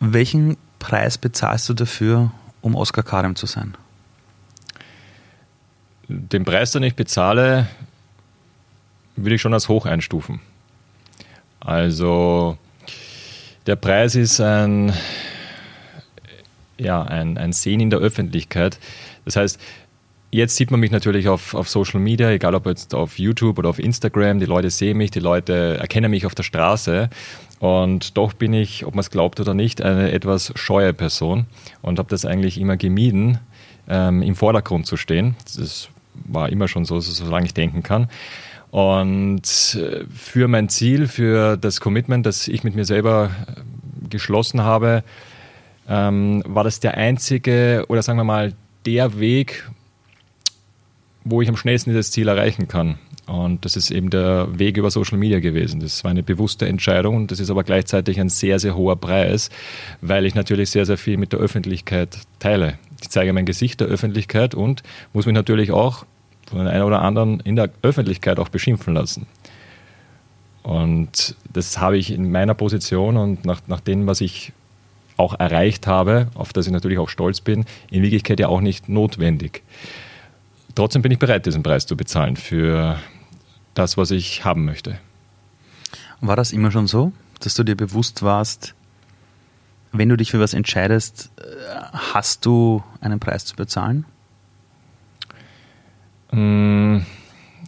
[0.00, 3.76] Welchen Preis bezahlst du dafür, um Oskar Karem zu sein?
[6.08, 7.66] Den Preis, den ich bezahle,
[9.16, 10.40] würde ich schon als hoch einstufen.
[11.60, 12.56] Also
[13.66, 14.92] der Preis ist ein,
[16.78, 18.78] ja, ein, ein Sehen in der Öffentlichkeit.
[19.24, 19.60] Das heißt,
[20.30, 23.68] jetzt sieht man mich natürlich auf, auf Social Media, egal ob jetzt auf YouTube oder
[23.68, 24.38] auf Instagram.
[24.38, 27.10] Die Leute sehen mich, die Leute erkennen mich auf der Straße.
[27.60, 31.46] Und doch bin ich, ob man es glaubt oder nicht, eine etwas scheue Person
[31.82, 33.38] und habe das eigentlich immer gemieden,
[33.88, 35.34] ähm, im Vordergrund zu stehen.
[35.56, 35.88] Das
[36.26, 38.08] war immer schon so, solange ich denken kann.
[38.70, 44.60] Und äh, für mein Ziel, für das Commitment, das ich mit mir selber äh, geschlossen
[44.62, 45.02] habe,
[45.88, 48.52] ähm, war das der einzige oder sagen wir mal
[48.84, 49.68] der Weg,
[51.28, 52.98] wo ich am schnellsten dieses Ziel erreichen kann.
[53.26, 55.80] Und das ist eben der Weg über Social Media gewesen.
[55.80, 59.50] Das war eine bewusste Entscheidung und das ist aber gleichzeitig ein sehr, sehr hoher Preis,
[60.00, 62.78] weil ich natürlich sehr, sehr viel mit der Öffentlichkeit teile.
[63.02, 66.06] Ich zeige mein Gesicht der Öffentlichkeit und muss mich natürlich auch
[66.48, 69.26] von den einen oder anderen in der Öffentlichkeit auch beschimpfen lassen.
[70.62, 74.52] Und das habe ich in meiner Position und nach, nach dem, was ich
[75.18, 78.88] auch erreicht habe, auf das ich natürlich auch stolz bin, in Wirklichkeit ja auch nicht
[78.88, 79.62] notwendig.
[80.78, 83.00] Trotzdem bin ich bereit, diesen Preis zu bezahlen für
[83.74, 85.00] das, was ich haben möchte.
[86.20, 88.76] War das immer schon so, dass du dir bewusst warst,
[89.90, 91.42] wenn du dich für was entscheidest, äh,
[92.12, 94.04] hast du einen Preis zu bezahlen?
[96.30, 96.98] Mm,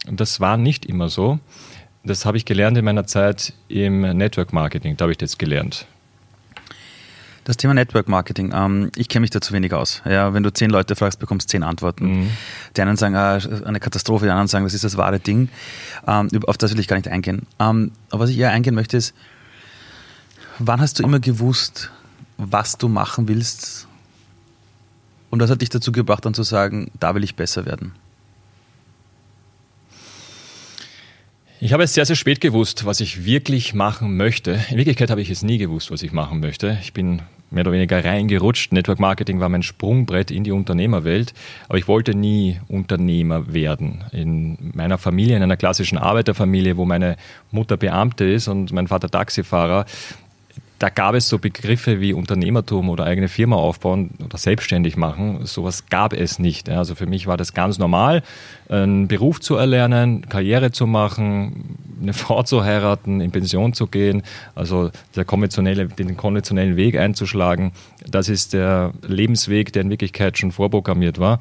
[0.06, 1.40] das war nicht immer so.
[2.04, 4.96] Das habe ich gelernt in meiner Zeit im Network Marketing.
[4.96, 5.88] Da habe ich das gelernt.
[7.44, 10.02] Das Thema Network Marketing, ähm, ich kenne mich da zu wenig aus.
[10.04, 12.20] Ja, wenn du zehn Leute fragst, bekommst du zehn Antworten.
[12.20, 12.30] Mhm.
[12.76, 15.48] Die einen sagen, ah, eine Katastrophe, die anderen sagen, das ist das wahre Ding.
[16.06, 17.46] Ähm, auf das will ich gar nicht eingehen.
[17.58, 19.14] Ähm, aber was ich eher eingehen möchte, ist,
[20.58, 21.90] wann hast du immer gewusst,
[22.36, 23.86] was du machen willst?
[25.30, 27.92] Und was hat dich dazu gebracht, dann zu sagen, da will ich besser werden?
[31.62, 34.58] Ich habe es sehr, sehr spät gewusst, was ich wirklich machen möchte.
[34.70, 36.78] In Wirklichkeit habe ich es nie gewusst, was ich machen möchte.
[36.80, 38.72] Ich bin mehr oder weniger reingerutscht.
[38.72, 41.34] Network Marketing war mein Sprungbrett in die Unternehmerwelt,
[41.68, 44.04] aber ich wollte nie Unternehmer werden.
[44.10, 47.16] In meiner Familie, in einer klassischen Arbeiterfamilie, wo meine
[47.50, 49.84] Mutter Beamte ist und mein Vater Taxifahrer,
[50.80, 55.44] da gab es so Begriffe wie Unternehmertum oder eigene Firma aufbauen oder selbstständig machen.
[55.44, 56.70] Sowas gab es nicht.
[56.70, 58.22] Also für mich war das ganz normal,
[58.70, 64.22] einen Beruf zu erlernen, Karriere zu machen, eine Frau zu heiraten, in Pension zu gehen,
[64.54, 64.90] also
[65.26, 67.72] konventionelle, den konventionellen Weg einzuschlagen.
[68.08, 71.40] Das ist der Lebensweg, der in Wirklichkeit schon vorprogrammiert war.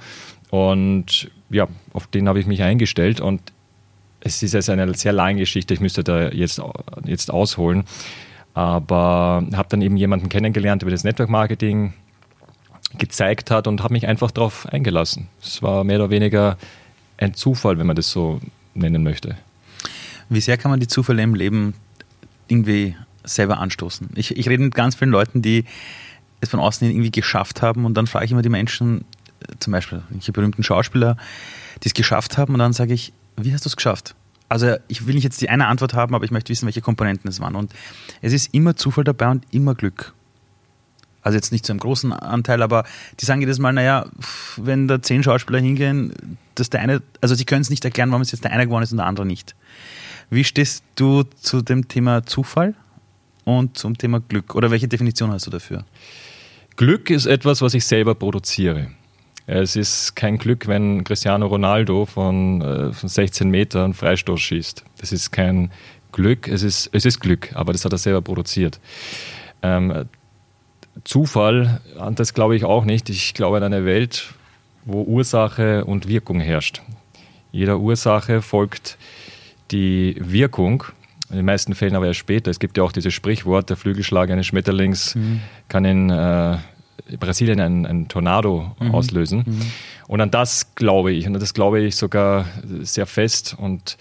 [0.49, 3.41] Und ja, auf den habe ich mich eingestellt und
[4.19, 6.61] es ist jetzt eine sehr lange Geschichte, ich müsste da jetzt,
[7.05, 7.85] jetzt ausholen.
[8.53, 11.93] Aber habe dann eben jemanden kennengelernt, der das Network Marketing
[12.97, 15.27] gezeigt hat und habe mich einfach darauf eingelassen.
[15.41, 16.57] Es war mehr oder weniger
[17.17, 18.39] ein Zufall, wenn man das so
[18.73, 19.37] nennen möchte.
[20.29, 21.73] Wie sehr kann man die Zufälle im Leben
[22.47, 24.09] irgendwie selber anstoßen?
[24.15, 25.65] Ich, ich rede mit ganz vielen Leuten, die
[26.41, 29.05] es von außen irgendwie geschafft haben und dann frage ich immer die Menschen,
[29.59, 31.17] zum Beispiel die berühmten Schauspieler,
[31.83, 34.15] die es geschafft haben und dann sage ich, wie hast du es geschafft?
[34.49, 37.29] Also ich will nicht jetzt die eine Antwort haben, aber ich möchte wissen, welche Komponenten
[37.29, 37.55] es waren.
[37.55, 37.71] Und
[38.21, 40.13] es ist immer Zufall dabei und immer Glück.
[41.21, 42.85] Also jetzt nicht zu einem großen Anteil, aber
[43.19, 44.07] die sagen jedes Mal, naja,
[44.57, 48.21] wenn da zehn Schauspieler hingehen, dass der eine, also sie können es nicht erklären, warum
[48.21, 49.55] es jetzt der eine geworden ist und der andere nicht.
[50.29, 52.73] Wie stehst du zu dem Thema Zufall
[53.43, 54.55] und zum Thema Glück?
[54.55, 55.85] Oder welche Definition hast du dafür?
[56.77, 58.91] Glück ist etwas, was ich selber produziere.
[59.51, 64.85] Es ist kein Glück, wenn Cristiano Ronaldo von, äh, von 16 Metern Freistoß schießt.
[64.99, 65.71] Das ist kein
[66.11, 68.79] Glück, es ist, es ist Glück, aber das hat er selber produziert.
[69.63, 70.05] Ähm,
[71.03, 71.81] Zufall,
[72.13, 73.09] das glaube ich auch nicht.
[73.09, 74.33] Ich glaube an eine Welt,
[74.85, 76.83] wo Ursache und Wirkung herrscht.
[77.51, 78.99] Jeder Ursache folgt
[79.71, 80.83] die Wirkung,
[81.31, 82.51] in den meisten Fällen aber erst später.
[82.51, 85.41] Es gibt ja auch dieses Sprichwort, der Flügelschlag eines Schmetterlings mhm.
[85.69, 86.57] kann in äh,
[87.19, 88.95] Brasilien einen, einen Tornado mhm.
[88.95, 89.43] auslösen.
[89.45, 89.61] Mhm.
[90.07, 92.45] Und an das glaube ich, und das glaube ich sogar
[92.81, 93.55] sehr fest.
[93.57, 93.97] Und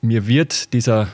[0.00, 1.08] mir wird dieser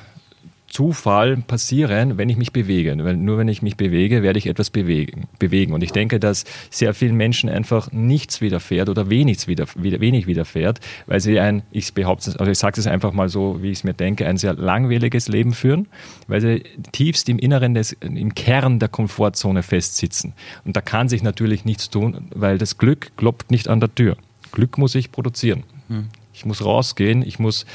[0.72, 2.96] Zufall passieren, wenn ich mich bewege.
[3.04, 5.28] Weil nur wenn ich mich bewege, werde ich etwas bewegen.
[5.38, 5.74] bewegen.
[5.74, 10.80] Und ich denke, dass sehr vielen Menschen einfach nichts widerfährt oder wenig, wieder, wenig widerfährt,
[11.06, 13.84] weil sie ein, ich behaupte, also ich sage es einfach mal so, wie ich es
[13.84, 15.88] mir denke, ein sehr langweiliges Leben führen,
[16.26, 20.32] weil sie tiefst im Inneren des, im Kern der Komfortzone festsitzen.
[20.64, 24.16] Und da kann sich natürlich nichts tun, weil das Glück klopft nicht an der Tür.
[24.52, 25.64] Glück muss ich produzieren.
[25.88, 26.08] Hm.
[26.34, 27.66] Ich muss rausgehen, ich muss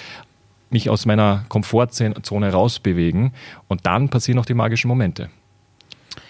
[0.69, 3.33] mich aus meiner Komfortzone rausbewegen
[3.67, 5.29] und dann passieren auch die magischen Momente.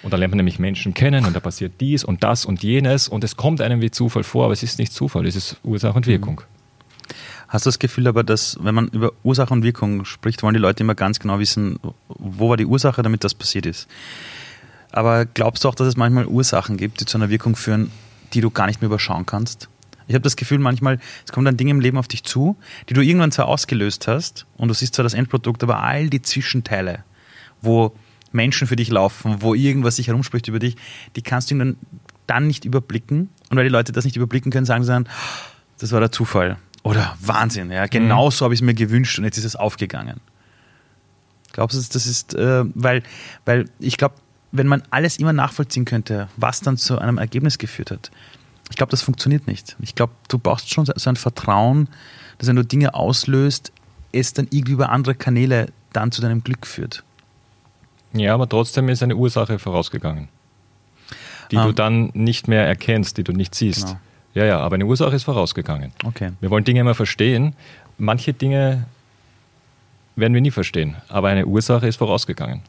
[0.03, 3.07] Und da lernt man nämlich Menschen kennen und da passiert dies und das und jenes
[3.07, 5.95] und es kommt einem wie Zufall vor, aber es ist nicht Zufall, es ist Ursache
[5.95, 6.41] und Wirkung.
[7.47, 10.59] Hast du das Gefühl aber, dass, wenn man über Ursache und Wirkung spricht, wollen die
[10.59, 11.79] Leute immer ganz genau wissen,
[12.09, 13.87] wo war die Ursache, damit das passiert ist?
[14.91, 17.91] Aber glaubst du auch, dass es manchmal Ursachen gibt, die zu einer Wirkung führen,
[18.33, 19.69] die du gar nicht mehr überschauen kannst?
[20.07, 22.57] Ich habe das Gefühl, manchmal, es kommen dann Dinge im Leben auf dich zu,
[22.89, 26.21] die du irgendwann zwar ausgelöst hast und du siehst zwar das Endprodukt, aber all die
[26.21, 27.03] Zwischenteile,
[27.61, 27.93] wo
[28.31, 30.75] Menschen für dich laufen, wo irgendwas sich herumspricht über dich,
[31.15, 31.77] die kannst du irgendwann
[32.27, 33.29] dann nicht überblicken.
[33.49, 35.07] Und weil die Leute das nicht überblicken können, sagen sie dann,
[35.79, 36.57] das war der Zufall.
[36.83, 40.21] Oder Wahnsinn, ja, genau so habe ich es mir gewünscht und jetzt ist es aufgegangen.
[41.51, 43.03] Glaubst du, das ist, äh, weil,
[43.45, 44.15] weil ich glaube,
[44.51, 48.11] wenn man alles immer nachvollziehen könnte, was dann zu einem Ergebnis geführt hat,
[48.69, 49.75] ich glaube, das funktioniert nicht.
[49.81, 51.87] Ich glaube, du brauchst schon so ein Vertrauen,
[52.37, 53.71] dass wenn du Dinge auslöst,
[54.11, 57.03] es dann irgendwie über andere Kanäle dann zu deinem Glück führt.
[58.13, 60.29] Ja, aber trotzdem ist eine Ursache vorausgegangen,
[61.51, 61.75] die um, du ähm.
[61.75, 63.87] dann nicht mehr erkennst, die du nicht siehst.
[63.87, 63.99] Genau.
[64.33, 65.91] Ja, ja, aber eine Ursache ist vorausgegangen.
[66.05, 66.31] Okay.
[66.39, 67.55] Wir wollen Dinge immer verstehen.
[67.97, 68.85] Manche Dinge
[70.15, 72.61] werden wir nie verstehen, aber eine Ursache ist vorausgegangen.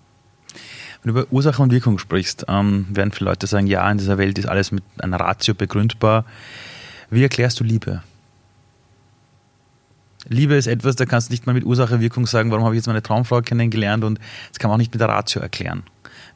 [1.03, 4.19] Wenn du über Ursache und Wirkung sprichst, ähm, werden viele Leute sagen, ja, in dieser
[4.19, 6.25] Welt ist alles mit einer Ratio begründbar.
[7.11, 8.03] Wie erklärst du Liebe?
[10.29, 12.75] Liebe ist etwas, da kannst du nicht mal mit Ursache und Wirkung sagen, warum habe
[12.75, 14.19] ich jetzt meine Traumfrau kennengelernt und
[14.51, 15.85] das kann man auch nicht mit der Ratio erklären.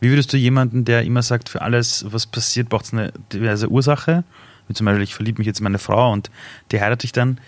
[0.01, 3.69] Wie würdest du jemanden, der immer sagt, für alles, was passiert, braucht es eine diverse
[3.69, 4.25] Ursache,
[4.69, 6.31] wie zum Beispiel, ich verliebe mich jetzt in meine Frau und
[6.71, 7.39] die heirate ich dann,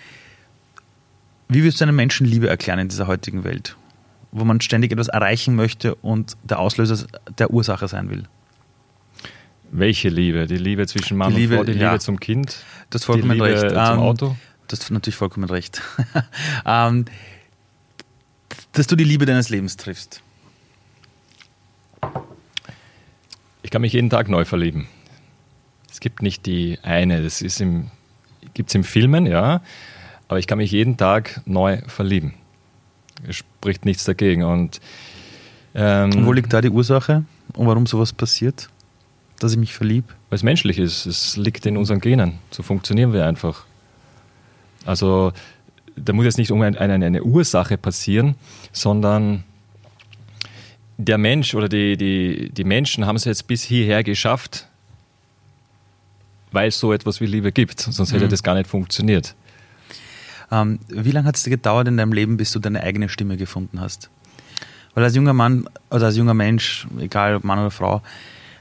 [1.49, 3.77] wie würdest du einem Menschen Liebe erklären in dieser heutigen Welt?
[4.35, 7.07] Wo man ständig etwas erreichen möchte und der Auslöser
[7.39, 8.25] der Ursache sein will.
[9.71, 10.47] Welche Liebe?
[10.47, 11.91] Die Liebe zwischen Mann Liebe, und Frau, die ja.
[11.91, 12.65] Liebe zum Kind?
[12.91, 13.71] Das ist vollkommen die Liebe recht.
[13.71, 14.37] Zum ähm, Auto?
[14.67, 15.81] Das ist natürlich vollkommen recht.
[16.67, 17.05] ähm,
[18.73, 20.21] dass du die Liebe deines Lebens triffst.
[23.63, 24.89] Ich kann mich jeden Tag neu verlieben.
[25.93, 27.93] Es gibt nicht die eine, das ist im,
[28.53, 29.63] gibt es im Filmen, ja,
[30.27, 32.35] aber ich kann mich jeden Tag neu verlieben.
[33.29, 34.43] Es spricht nichts dagegen.
[34.43, 34.81] Und,
[35.75, 37.25] ähm, wo liegt da die Ursache
[37.55, 38.69] und warum sowas passiert,
[39.41, 40.09] dass ich mich verliebe?
[40.31, 41.07] Weil es menschlich ist.
[41.07, 42.39] Es liegt in unseren Genen.
[42.51, 43.65] So funktionieren wir einfach.
[44.85, 45.33] Also
[45.97, 48.35] da muss jetzt nicht eine, eine, eine Ursache passieren,
[48.73, 49.45] sondern
[50.97, 54.69] der Mensch oder die, die, die Menschen haben es jetzt bis hierher geschafft,
[56.53, 57.81] weil es so etwas wie Liebe gibt.
[57.81, 58.31] Sonst hätte mhm.
[58.31, 59.35] das gar nicht funktioniert.
[60.51, 63.37] Ähm, wie lange hat es dir gedauert in deinem Leben, bis du deine eigene Stimme
[63.37, 64.11] gefunden hast?
[64.95, 68.03] Weil als junger Mann oder als junger Mensch, egal ob Mann oder Frau,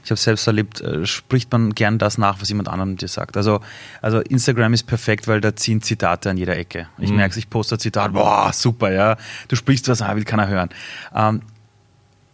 [0.04, 3.08] ich habe es selbst erlebt, äh, spricht man gern das nach, was jemand anderem dir
[3.08, 3.38] sagt.
[3.38, 3.60] Also,
[4.02, 6.88] also Instagram ist perfekt, weil da ziehen Zitate an jeder Ecke.
[6.98, 7.16] Ich mhm.
[7.16, 9.16] merke es, ich poste ein Zitat, boah, super, ja.
[9.48, 10.68] Du sprichst was, ah, will keiner hören.
[11.14, 11.40] Ähm,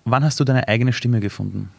[0.05, 1.70] wann hast du deine eigene Stimme gefunden?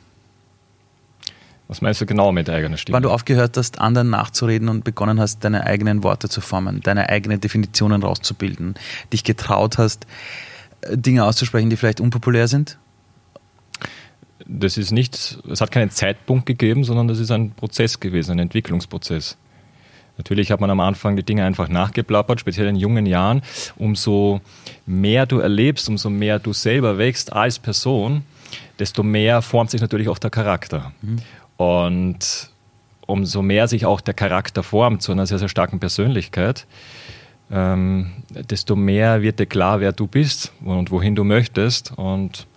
[1.71, 2.97] Was meinst du genau mit eigener Stimme?
[2.97, 7.07] Wann du aufgehört hast, anderen nachzureden und begonnen hast, deine eigenen Worte zu formen, deine
[7.07, 8.75] eigenen Definitionen rauszubilden,
[9.13, 10.05] dich getraut hast,
[10.81, 12.77] äh, Dinge auszusprechen, die vielleicht unpopulär sind?
[14.45, 18.39] Das ist nicht, es hat keinen Zeitpunkt gegeben, sondern das ist ein Prozess gewesen, ein
[18.39, 19.37] Entwicklungsprozess.
[20.17, 23.43] Natürlich hat man am Anfang die Dinge einfach nachgeplappert, speziell in jungen Jahren.
[23.77, 24.41] Umso
[24.85, 28.25] mehr du erlebst, umso mehr du selber wächst als Person,
[28.77, 30.91] desto mehr formt sich natürlich auch der Charakter.
[31.01, 31.19] Mhm.
[31.61, 32.49] Und
[33.05, 36.65] umso mehr sich auch der Charakter formt zu einer sehr, sehr starken Persönlichkeit,
[37.51, 41.93] ähm, desto mehr wird dir klar, wer du bist und wohin du möchtest.
[41.95, 42.47] Und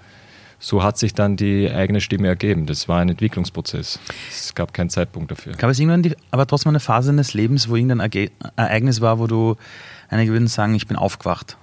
[0.58, 2.64] so hat sich dann die eigene Stimme ergeben.
[2.64, 4.00] Das war ein Entwicklungsprozess.
[4.30, 5.52] Es gab keinen Zeitpunkt dafür.
[5.52, 9.26] Gab es irgendwann die, aber trotzdem eine Phase deines Lebens, wo irgendein Ereignis war, wo
[9.26, 9.56] du,
[10.08, 11.58] einige würden sagen, ich bin aufgewacht?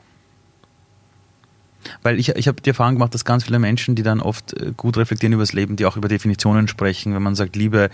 [2.03, 4.73] Weil ich, ich habe die Erfahrung gemacht, dass ganz viele Menschen, die dann oft äh,
[4.75, 7.89] gut reflektieren über das Leben, die auch über Definitionen sprechen, wenn man sagt, Liebe,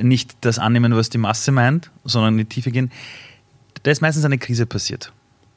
[0.00, 2.90] nicht das annehmen, was die Masse meint, sondern in die Tiefe gehen,
[3.82, 5.12] da ist meistens eine Krise passiert.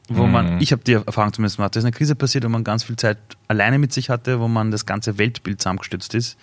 [0.08, 0.32] Wo mhm.
[0.32, 2.84] man, ich habe die Erfahrung zumindest gemacht, da ist eine Krise passiert, wo man ganz
[2.84, 6.36] viel Zeit alleine mit sich hatte, wo man das ganze Weltbild zusammengestützt ist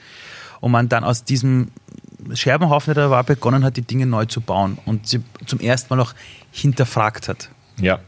[0.61, 1.69] und man dann aus diesem
[2.33, 5.93] Scherbenhaufen, der da war, begonnen hat, die Dinge neu zu bauen und sie zum ersten
[5.93, 6.13] Mal auch
[6.51, 7.49] hinterfragt hat.
[7.79, 7.99] Ja.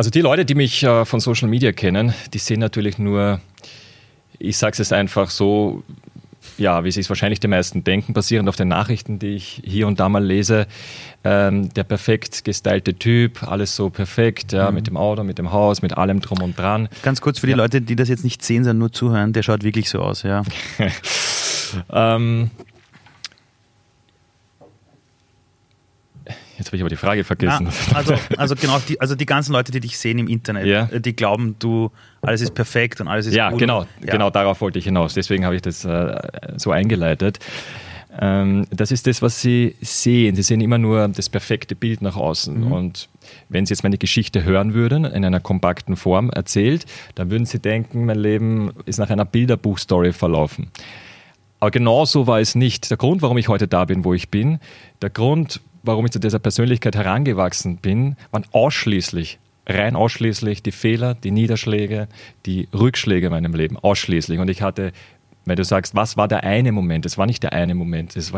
[0.00, 3.38] Also die Leute, die mich äh, von Social Media kennen, die sehen natürlich nur,
[4.38, 5.82] ich sage es jetzt einfach so,
[6.56, 9.86] ja, wie sich es wahrscheinlich die meisten denken, basierend auf den Nachrichten, die ich hier
[9.86, 10.66] und da mal lese.
[11.22, 14.76] Ähm, der perfekt gestylte Typ, alles so perfekt, ja, mhm.
[14.76, 16.88] mit dem Auto, mit dem Haus, mit allem drum und dran.
[17.02, 17.58] Ganz kurz für die ja.
[17.58, 20.44] Leute, die das jetzt nicht sehen, sondern nur zuhören, der schaut wirklich so aus, ja.
[21.92, 22.50] ähm,
[26.60, 27.68] jetzt habe ich aber die Frage vergessen.
[27.90, 30.88] Na, also, also genau, die, also die ganzen Leute, die dich sehen im Internet, Ja.
[30.92, 31.90] äh, die glauben, du,
[32.22, 33.58] alles ist perfekt und alles ist Ja, gut.
[33.58, 34.12] genau, Ja.
[34.12, 35.14] genau darauf wollte ich hinaus.
[35.14, 36.16] Deswegen habe ich das äh,
[36.56, 37.38] so eingeleitet.
[38.20, 40.34] Ähm, das ist das, was Sie sehen.
[40.34, 42.64] Sie sehen immer nur das perfekte Bild nach außen.
[42.66, 42.72] Mhm.
[42.72, 43.08] Und
[43.48, 47.60] wenn Sie jetzt meine Geschichte hören würden, in einer kompakten Form erzählt, dann würden Sie
[47.60, 50.70] denken, mein Leben ist nach einer Bilderbuchstory verlaufen.
[51.60, 52.90] Aber genau so war es nicht.
[52.90, 54.58] Der Grund, warum ich heute da bin, wo ich bin,
[55.02, 61.14] der Grund, warum ich zu dieser Persönlichkeit herangewachsen bin, waren ausschließlich, rein ausschließlich die Fehler,
[61.14, 62.08] die Niederschläge,
[62.46, 63.78] die Rückschläge in meinem Leben.
[63.78, 64.38] Ausschließlich.
[64.38, 64.92] Und ich hatte,
[65.44, 67.06] wenn du sagst, was war der eine Moment?
[67.06, 68.16] Es war nicht der eine Moment.
[68.16, 68.32] Es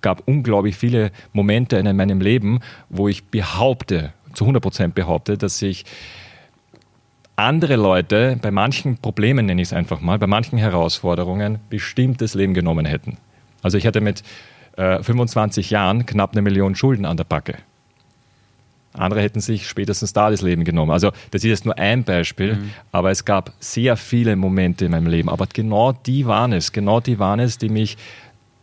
[0.00, 5.60] gab unglaublich viele Momente in meinem Leben, wo ich behaupte, zu 100 Prozent behaupte, dass
[5.62, 5.84] ich
[7.36, 12.34] andere Leute bei manchen Problemen, nenne ich es einfach mal, bei manchen Herausforderungen bestimmt das
[12.34, 13.18] Leben genommen hätten.
[13.62, 14.22] Also ich hatte mit
[14.76, 17.56] äh, 25 Jahren knapp eine Million Schulden an der Backe.
[18.92, 20.90] Andere hätten sich spätestens da das Leben genommen.
[20.90, 22.58] Also das ist jetzt nur ein Beispiel,
[22.92, 25.28] aber es gab sehr viele Momente in meinem Leben.
[25.28, 27.98] Aber genau die waren es, genau die waren es, die mich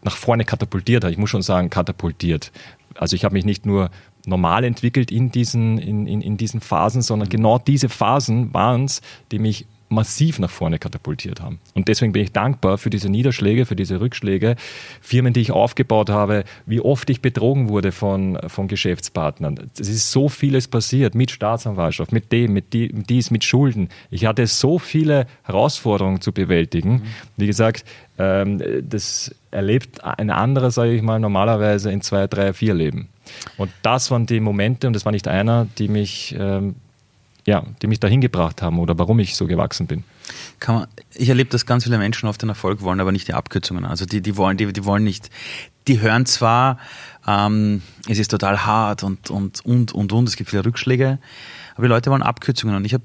[0.01, 1.11] nach vorne katapultiert hat.
[1.11, 2.51] Ich muss schon sagen, katapultiert.
[2.95, 3.89] Also ich habe mich nicht nur
[4.25, 9.01] normal entwickelt in diesen, in, in, in diesen Phasen, sondern genau diese Phasen waren es,
[9.31, 11.59] die mich massiv nach vorne katapultiert haben.
[11.73, 14.55] Und deswegen bin ich dankbar für diese Niederschläge, für diese Rückschläge,
[15.01, 19.71] Firmen, die ich aufgebaut habe, wie oft ich betrogen wurde von, von Geschäftspartnern.
[19.79, 23.89] Es ist so vieles passiert mit Staatsanwaltschaft, mit dem, mit, die, mit dies, mit Schulden.
[24.11, 27.03] Ich hatte so viele Herausforderungen zu bewältigen.
[27.37, 27.85] Wie gesagt,
[28.17, 33.09] ähm, das erlebt ein anderer, sage ich mal, normalerweise in zwei, drei, vier Leben.
[33.57, 36.75] Und das waren die Momente, und das war nicht einer, die mich ähm,
[37.45, 40.03] ja, die mich dahin gebracht haben oder warum ich so gewachsen bin.
[40.65, 43.85] Man, ich erlebe, dass ganz viele Menschen auf den Erfolg wollen, aber nicht die Abkürzungen.
[43.85, 45.29] Also die, die wollen, die, die wollen nicht,
[45.87, 46.79] die hören zwar,
[47.27, 51.19] ähm, es ist total hart und, und, und, und, und, es gibt viele Rückschläge,
[51.75, 52.75] aber die Leute wollen Abkürzungen.
[52.75, 53.03] Und ich habe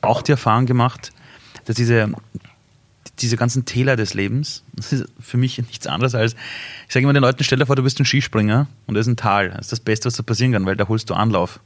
[0.00, 1.12] auch die Erfahrung gemacht,
[1.66, 2.12] dass diese,
[3.20, 6.34] diese ganzen Täler des Lebens, das ist für mich nichts anderes als,
[6.88, 9.12] ich sage immer den Leuten, stell dir vor, du bist ein Skispringer und das ist
[9.12, 9.50] ein Tal.
[9.50, 11.60] Das ist das Beste, was da passieren kann, weil da holst du Anlauf.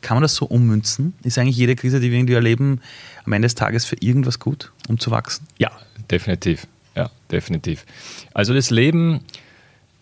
[0.00, 1.14] Kann man das so ummünzen?
[1.22, 2.80] Ist eigentlich jede Krise, die wir irgendwie erleben,
[3.24, 5.46] am Ende des Tages für irgendwas gut, um zu wachsen?
[5.58, 5.72] Ja,
[6.10, 6.66] definitiv.
[6.94, 7.84] Ja, definitiv.
[8.32, 9.20] Also das Leben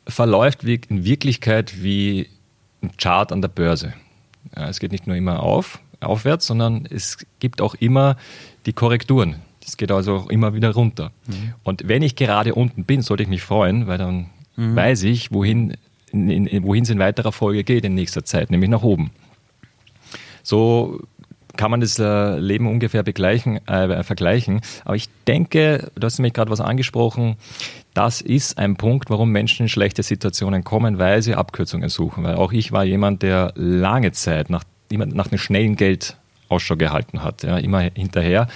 [0.06, 2.28] verläuft in Wirklichkeit wie
[2.82, 3.94] ein Chart an der Börse.
[4.52, 8.16] Es geht nicht nur immer auf, aufwärts, sondern es gibt auch immer
[8.66, 9.36] die Korrekturen.
[9.66, 11.10] Es geht also auch immer wieder runter.
[11.62, 15.76] Und wenn ich gerade unten bin, sollte ich mich freuen, weil dann weiß ich, wohin,
[16.12, 19.10] in, in, wohin es in weiterer Folge geht in nächster Zeit, nämlich nach oben.
[20.44, 21.00] So
[21.56, 24.60] kann man das äh, Leben ungefähr begleichen, äh, vergleichen.
[24.84, 27.36] Aber ich denke, du hast nämlich gerade was angesprochen,
[27.94, 32.24] das ist ein Punkt, warum Menschen in schlechte Situationen kommen, weil sie Abkürzungen suchen.
[32.24, 36.16] Weil auch ich war jemand, der lange Zeit nach, nach dem schnellen Geld
[36.48, 38.48] Ausschau gehalten hat, ja, immer hinterher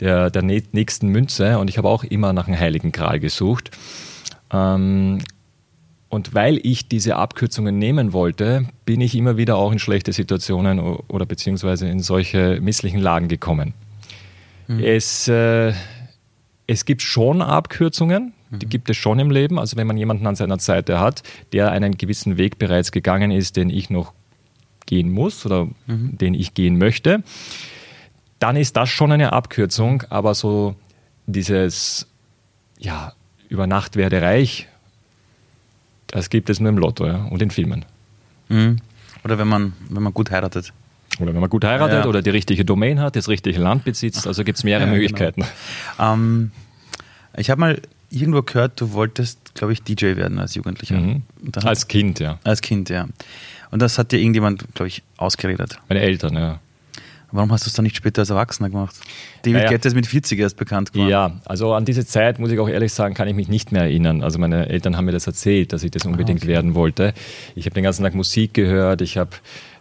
[0.00, 3.70] der, der nä- nächsten Münze und ich habe auch immer nach einem heiligen Gral gesucht.
[4.52, 5.18] Ähm,
[6.12, 10.78] und weil ich diese Abkürzungen nehmen wollte, bin ich immer wieder auch in schlechte Situationen
[10.78, 13.72] oder beziehungsweise in solche misslichen Lagen gekommen.
[14.68, 15.72] Es, äh,
[16.66, 19.58] es gibt schon Abkürzungen, die gibt es schon im Leben.
[19.58, 21.22] Also wenn man jemanden an seiner Seite hat,
[21.54, 24.12] der einen gewissen Weg bereits gegangen ist, den ich noch
[24.84, 27.22] gehen muss oder den ich gehen möchte,
[28.38, 30.02] dann ist das schon eine Abkürzung.
[30.10, 30.74] Aber so
[31.26, 32.06] dieses,
[32.78, 33.14] ja,
[33.48, 34.68] über Nacht werde reich,
[36.12, 37.84] das gibt es nur im Lotto ja, und in Filmen.
[38.48, 38.76] Mhm.
[39.24, 40.72] Oder wenn man, wenn man gut heiratet.
[41.18, 42.06] Oder wenn man gut heiratet Ja.
[42.06, 44.26] oder die richtige Domain hat, das richtige Land besitzt.
[44.26, 44.96] Also gibt es mehrere Ja, genau.
[45.00, 45.44] Möglichkeiten.
[45.98, 46.50] Ähm,
[47.36, 50.96] ich habe mal irgendwo gehört, du wolltest, glaube ich, DJ werden als Jugendlicher.
[50.98, 51.22] Mhm.
[51.64, 52.38] Als Kind, ja.
[52.44, 53.08] als Kind, ja.
[53.70, 55.78] Und das hat dir irgendjemand, glaube ich, ausgeredet.
[55.88, 56.60] Meine Eltern, ja.
[57.32, 58.94] Warum hast du es dann nicht später als Erwachsener gemacht?
[59.42, 59.70] David Naja.
[59.70, 61.10] Guetta ist mit 40 erst bekannt geworden.
[61.10, 63.82] Ja, also an diese Zeit, muss ich auch ehrlich sagen, kann ich mich nicht mehr
[63.82, 64.22] erinnern.
[64.22, 67.14] Also meine Eltern haben mir das erzählt, dass ich das unbedingt werden wollte.
[67.54, 69.30] Ich habe den ganzen Tag Musik gehört, ich habe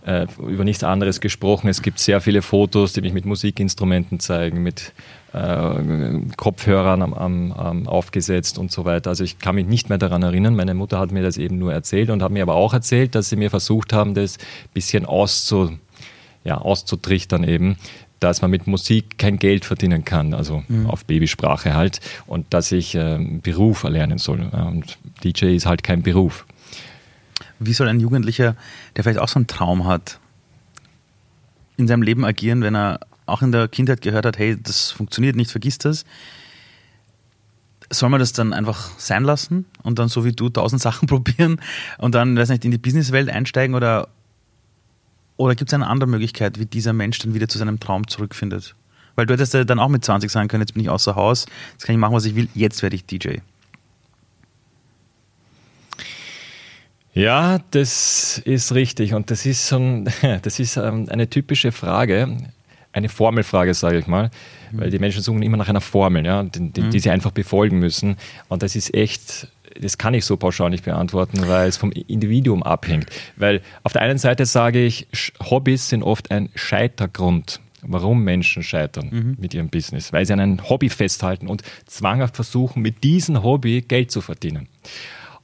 [0.06, 1.68] äh, über nichts anderes gesprochen.
[1.68, 4.94] Es gibt sehr viele Fotos, die mich mit Musikinstrumenten zeigen, mit
[5.34, 9.10] äh, Kopfhörern am, am, am aufgesetzt und so weiter.
[9.10, 10.56] Also ich kann mich nicht mehr daran erinnern.
[10.56, 13.30] Meine Mutter hat mir das eben nur erzählt und hat mir aber auch erzählt, dass
[13.30, 14.38] sie mir versucht haben, das
[14.74, 15.78] bisschen auszu,
[16.44, 17.78] ja, auszutrichtern eben,
[18.20, 22.94] dass man mit Musik kein Geld verdienen kann, also auf Babysprache halt, und dass ich
[22.94, 24.42] ähm, Beruf erlernen soll.
[24.42, 26.46] Und DJ ist halt kein Beruf.
[27.58, 28.56] Wie soll ein Jugendlicher,
[28.96, 30.20] der vielleicht auch so einen Traum hat,
[31.78, 35.36] in seinem Leben agieren, wenn er auch in der Kindheit gehört hat, hey, das funktioniert
[35.36, 36.06] nicht, vergiss das.
[37.90, 41.60] soll man das dann einfach sein lassen und dann so wie du tausend Sachen probieren
[41.98, 44.10] und dann, weiß nicht, in die Businesswelt einsteigen oder,
[45.42, 48.76] oder gibt es eine andere Möglichkeit, wie dieser Mensch dann wieder zu seinem Traum zurückfindet?
[49.16, 51.46] Weil du hättest ja dann auch mit 20 sagen können, jetzt bin ich außer Haus,
[51.74, 53.38] jetzt kann ich machen, was ich will, jetzt werde ich DJ.
[57.14, 59.14] Ja, das ist richtig.
[59.14, 60.10] Und das ist, so ein,
[60.44, 62.38] das ist ähm, eine typische Frage,
[62.94, 64.30] eine Formelfrage, sage ich mal,
[64.72, 64.80] mhm.
[64.80, 67.00] weil die Menschen suchen immer nach einer Formel, ja, die, die, die, mhm.
[67.00, 68.16] sie einfach befolgen müssen.
[68.48, 69.48] Und das ist echt,
[69.80, 73.08] das kann ich so pauschal nicht beantworten, weil es vom Individuum abhängt.
[73.36, 75.08] Weil auf der einen Seite sage ich,
[75.40, 79.38] Hobbys sind oft ein Scheitergrund warum Menschen scheitern mhm.
[79.40, 83.82] mit ihrem Business, weil sie an einem Hobby festhalten und zwanghaft versuchen, mit diesem Hobby
[83.82, 84.68] Geld zu verdienen.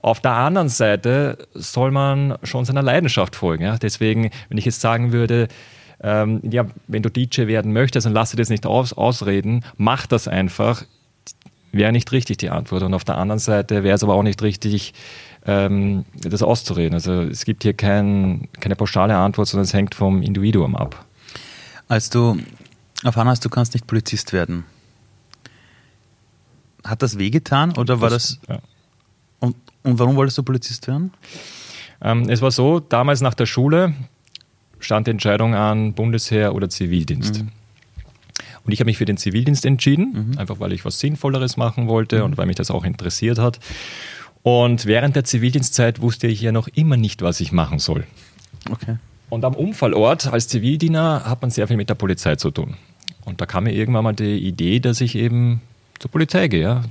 [0.02, 3.64] Auf der anderen Seite soll man schon seiner Leidenschaft folgen.
[3.64, 3.78] Ja?
[3.78, 5.48] Deswegen, wenn ich jetzt sagen würde,
[6.02, 10.06] ähm, ja, wenn du DJ werden möchtest, dann lass dir das nicht aus, ausreden, mach
[10.06, 10.84] das einfach,
[11.72, 12.84] wäre nicht richtig die Antwort.
[12.84, 14.94] Und auf der anderen Seite wäre es aber auch nicht richtig,
[15.46, 16.94] ähm, das auszureden.
[16.94, 21.06] Also es gibt hier kein, keine pauschale Antwort, sondern es hängt vom Individuum ab.
[21.88, 22.38] Als du
[23.04, 24.66] erfahren hast, du kannst nicht Polizist werden,
[26.84, 28.40] hat das wehgetan oder war das...
[28.48, 28.62] das ja.
[29.40, 31.12] und, und warum wolltest du Polizist werden?
[32.02, 33.94] Ähm, es war so, damals nach der Schule
[34.80, 37.44] stand die Entscheidung an, Bundesheer oder Zivildienst.
[37.44, 37.50] Mhm.
[38.68, 40.38] Und ich habe mich für den Zivildienst entschieden, mhm.
[40.38, 42.26] einfach weil ich was Sinnvolleres machen wollte mhm.
[42.26, 43.60] und weil mich das auch interessiert hat.
[44.44, 48.04] Und während der Zivildienstzeit wusste ich ja noch immer nicht, was ich machen soll.
[48.70, 48.98] Okay.
[49.30, 52.76] Und am Unfallort als Zivildiener hat man sehr viel mit der Polizei zu tun.
[53.24, 55.62] Und da kam mir irgendwann mal die Idee, dass ich eben
[56.00, 56.62] zur Polizei gehe.
[56.62, 56.84] Ja.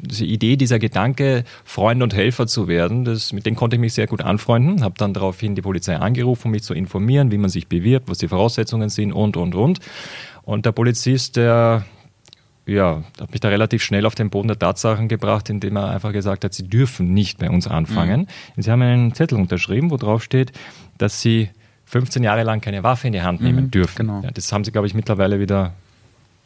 [0.00, 3.92] Diese Idee, dieser Gedanke, Freund und Helfer zu werden, das, mit dem konnte ich mich
[3.92, 4.82] sehr gut anfreunden.
[4.82, 8.18] Habe dann daraufhin die Polizei angerufen, um mich zu informieren, wie man sich bewirbt, was
[8.18, 9.80] die Voraussetzungen sind und, und, und.
[10.48, 11.84] Und der Polizist, der
[12.64, 16.10] ja, hat mich da relativ schnell auf den Boden der Tatsachen gebracht, indem er einfach
[16.10, 18.26] gesagt hat, sie dürfen nicht bei uns anfangen.
[18.56, 18.62] Mhm.
[18.62, 20.52] Sie haben einen Zettel unterschrieben, wo drauf steht,
[20.96, 21.50] dass sie
[21.84, 24.06] 15 Jahre lang keine Waffe in die Hand nehmen mhm, dürfen.
[24.06, 24.22] Genau.
[24.22, 25.74] Ja, das haben sie, glaube ich, mittlerweile wieder.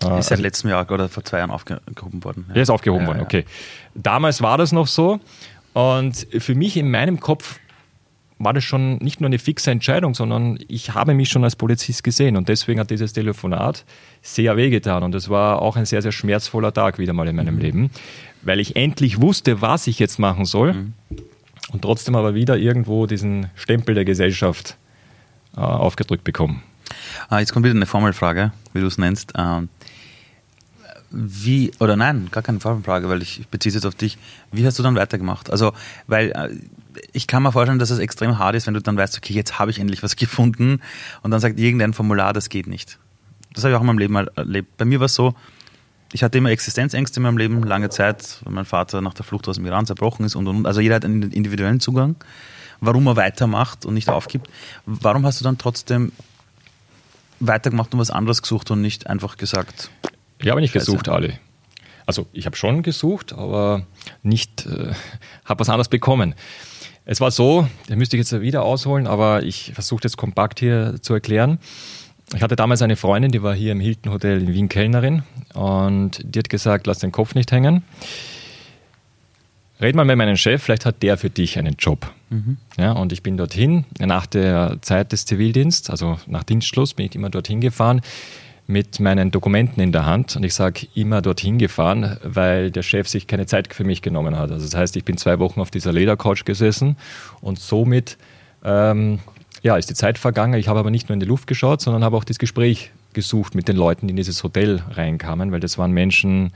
[0.02, 2.46] Äh, ist seit also, letztem Jahr oder vor zwei Jahren aufgehoben worden.
[2.52, 3.44] Ja, ist aufgehoben ja, worden, okay.
[3.94, 5.20] Damals war das noch so.
[5.74, 7.60] Und für mich in meinem Kopf
[8.42, 12.02] war das schon nicht nur eine fixe Entscheidung, sondern ich habe mich schon als Polizist
[12.02, 12.36] gesehen.
[12.36, 13.84] Und deswegen hat dieses Telefonat
[14.20, 15.02] sehr wehgetan.
[15.02, 17.60] Und es war auch ein sehr, sehr schmerzvoller Tag wieder mal in meinem mhm.
[17.60, 17.90] Leben,
[18.42, 20.72] weil ich endlich wusste, was ich jetzt machen soll.
[20.74, 20.92] Mhm.
[21.70, 24.76] Und trotzdem aber wieder irgendwo diesen Stempel der Gesellschaft
[25.56, 26.62] äh, aufgedrückt bekommen.
[27.28, 29.32] Ah, jetzt kommt wieder eine Formelfrage, wie du es nennst.
[29.38, 29.68] Ähm,
[31.10, 34.18] wie, oder nein, gar keine Formelfrage, weil ich beziehe es jetzt auf dich.
[34.50, 35.50] Wie hast du dann weitergemacht?
[35.50, 35.72] Also,
[36.06, 36.48] weil äh,
[37.12, 39.58] ich kann mir vorstellen, dass es extrem hart ist, wenn du dann weißt, okay, jetzt
[39.58, 40.80] habe ich endlich was gefunden
[41.22, 42.98] und dann sagt irgendein Formular, das geht nicht.
[43.54, 44.76] Das habe ich auch in meinem Leben erlebt.
[44.78, 45.34] Bei mir war es so,
[46.12, 49.48] ich hatte immer Existenzängste in meinem Leben, lange Zeit, weil mein Vater nach der Flucht
[49.48, 50.66] aus dem Iran zerbrochen ist und, und, und.
[50.66, 52.16] Also jeder hat einen individuellen Zugang
[52.82, 54.48] warum er weitermacht und nicht aufgibt.
[54.84, 56.12] Warum hast du dann trotzdem
[57.40, 59.90] weitergemacht und was anderes gesucht und nicht einfach gesagt?
[60.38, 60.86] Ich habe nicht Scheiße.
[60.86, 61.38] gesucht, alle.
[62.04, 63.86] Also ich habe schon gesucht, aber
[64.24, 64.92] nicht, äh,
[65.44, 66.34] habe was anderes bekommen.
[67.04, 70.96] Es war so, da müsste ich jetzt wieder ausholen, aber ich versuche das kompakt hier
[71.00, 71.58] zu erklären.
[72.34, 75.22] Ich hatte damals eine Freundin, die war hier im Hilton Hotel in Wien Kellnerin
[75.54, 77.82] und die hat gesagt, lass den Kopf nicht hängen.
[79.80, 82.08] Red mal mit meinem Chef, vielleicht hat der für dich einen Job.
[82.30, 82.56] Mhm.
[82.78, 87.16] Ja, und ich bin dorthin, nach der Zeit des Zivildienstes, also nach Dienstschluss, bin ich
[87.16, 88.00] immer dorthin gefahren
[88.66, 90.36] mit meinen Dokumenten in der Hand.
[90.36, 94.38] Und ich sage immer dorthin gefahren, weil der Chef sich keine Zeit für mich genommen
[94.38, 94.50] hat.
[94.50, 96.96] Also das heißt, ich bin zwei Wochen auf dieser Ledercouch gesessen
[97.40, 98.18] und somit
[98.64, 99.18] ähm,
[99.62, 100.58] ja, ist die Zeit vergangen.
[100.58, 103.54] Ich habe aber nicht nur in die Luft geschaut, sondern habe auch das Gespräch gesucht
[103.54, 106.52] mit den Leuten, die in dieses Hotel reinkamen, weil das waren Menschen,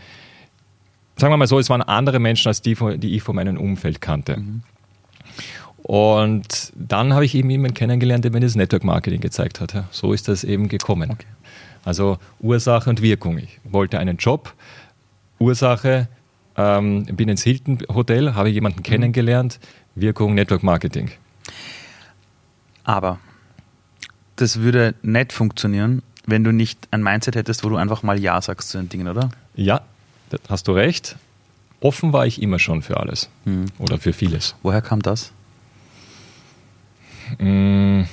[1.17, 4.01] sagen wir mal so, es waren andere Menschen als die, die ich von meinem Umfeld
[4.01, 4.39] kannte.
[4.39, 4.63] Mhm.
[5.83, 9.85] Und dann habe ich eben jemanden kennengelernt, der mir das Network Marketing gezeigt hat.
[9.93, 11.13] So ist das eben gekommen.
[11.13, 11.27] Okay.
[11.87, 13.39] Also Ursache und Wirkung.
[13.39, 14.53] Ich wollte einen Job.
[15.39, 16.09] Ursache,
[16.57, 18.83] ähm, bin ins Hilton Hotel, habe jemanden mhm.
[18.83, 19.61] kennengelernt.
[19.95, 21.13] Wirkung Network Marketing.
[22.83, 23.21] Aber
[24.35, 28.43] das würde nicht funktionieren, wenn du nicht ein Mindset hättest, wo du einfach mal Ja
[28.43, 29.31] sagst zu den Dingen, oder?
[29.55, 29.83] Ja,
[30.49, 31.17] hast du recht.
[31.81, 33.67] Offen war ich immer schon für alles hm.
[33.79, 34.57] oder für vieles.
[34.63, 35.31] Woher kam das?
[37.39, 38.07] Hm.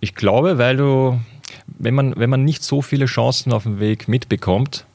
[0.00, 1.20] Ich glaube, weil du,
[1.66, 4.86] wenn man, wenn man nicht so viele Chancen auf dem Weg mitbekommt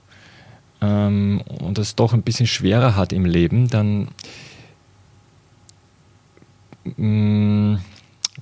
[0.81, 4.09] ähm, und es doch ein bisschen schwerer hat im Leben, dann
[6.85, 7.79] mh, hm,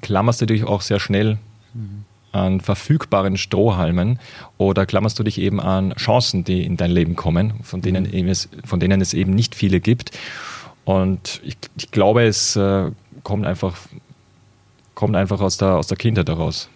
[0.01, 1.37] klammerst du dich auch sehr schnell
[1.73, 2.05] mhm.
[2.31, 4.19] an verfügbaren Strohhalmen
[4.57, 8.27] oder klammerst du dich eben an Chancen, die in dein Leben kommen, von denen, mhm.
[8.27, 10.11] es, von denen es eben nicht viele gibt?
[10.83, 12.91] Und ich, ich glaube, es äh,
[13.23, 13.77] kommt einfach,
[14.95, 16.69] kommt einfach aus, der, aus der Kindheit heraus,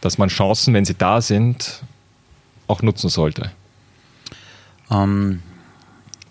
[0.00, 1.82] dass man Chancen, wenn sie da sind,
[2.66, 3.50] auch nutzen sollte.
[4.90, 5.42] Ähm,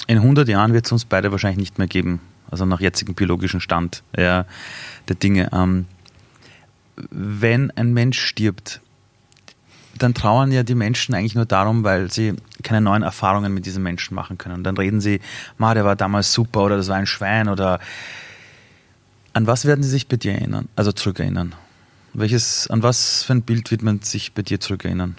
[0.07, 2.19] in 100 Jahren wird es uns beide wahrscheinlich nicht mehr geben,
[2.51, 4.45] also nach jetzigem biologischen Stand ja,
[5.07, 5.49] der Dinge.
[5.53, 5.85] Ähm,
[6.95, 8.81] wenn ein Mensch stirbt,
[9.97, 13.83] dann trauern ja die Menschen eigentlich nur darum, weil sie keine neuen Erfahrungen mit diesem
[13.83, 14.55] Menschen machen können.
[14.55, 15.19] Und dann reden sie,
[15.57, 17.79] Ma, der war damals super oder das war ein Schwein oder
[19.33, 21.55] an was werden sie sich bei dir erinnern, also zurückerinnern?
[22.13, 25.17] Welches, an was für ein Bild wird man sich bei dir zurückerinnern?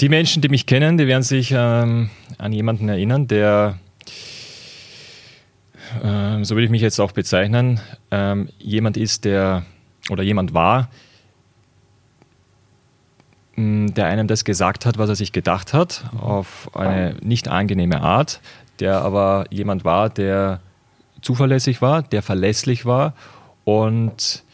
[0.00, 3.78] Die Menschen, die mich kennen, die werden sich ähm, an jemanden erinnern, der
[6.02, 9.64] ähm, so würde ich mich jetzt auch bezeichnen, ähm, jemand ist, der
[10.10, 10.90] oder jemand war,
[13.56, 18.40] der einem das gesagt hat, was er sich gedacht hat, auf eine nicht angenehme Art,
[18.80, 20.60] der aber jemand war, der
[21.24, 23.14] zuverlässig war, der verlässlich war
[23.64, 24.44] und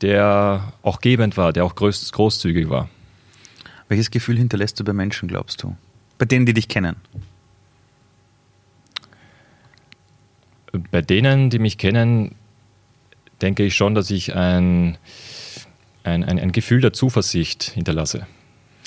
[0.00, 2.88] der auch gebend war, der auch groß, großzügig war.
[3.88, 5.76] Welches Gefühl hinterlässt du bei Menschen, glaubst du?
[6.18, 6.96] Bei denen, die dich kennen?
[10.90, 12.34] bei denen, die mich kennen,
[13.40, 14.96] denke ich schon, dass ich ein,
[16.04, 18.26] ein, ein, ein Gefühl der Zuversicht hinterlasse.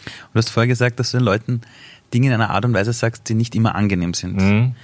[0.05, 1.61] Du hast vorher gesagt, dass du den Leuten
[2.13, 4.37] Dinge in einer Art und Weise sagst, die nicht immer angenehm sind.
[4.37, 4.75] Mhm.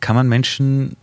[0.00, 0.96] Kann man Menschen,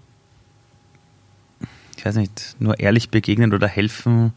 [2.03, 4.33] ich weiß nicht, nur ehrlich begegnen oder helfen,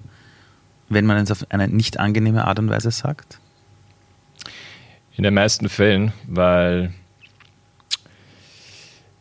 [0.88, 3.40] wenn man es auf eine nicht angenehme Art und Weise sagt?
[5.16, 6.94] In den meisten Fällen, weil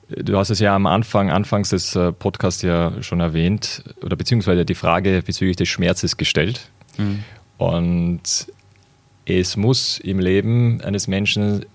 [0.10, 4.64] Du hast es ja am Anfang, anfangs des äh, Podcasts ja schon erwähnt, oder beziehungsweise
[4.64, 6.70] die Frage bezüglich des Schmerzes gestellt.
[7.00, 7.24] Mhm.
[7.58, 8.22] Und
[9.26, 11.66] es muss im Leben eines Menschen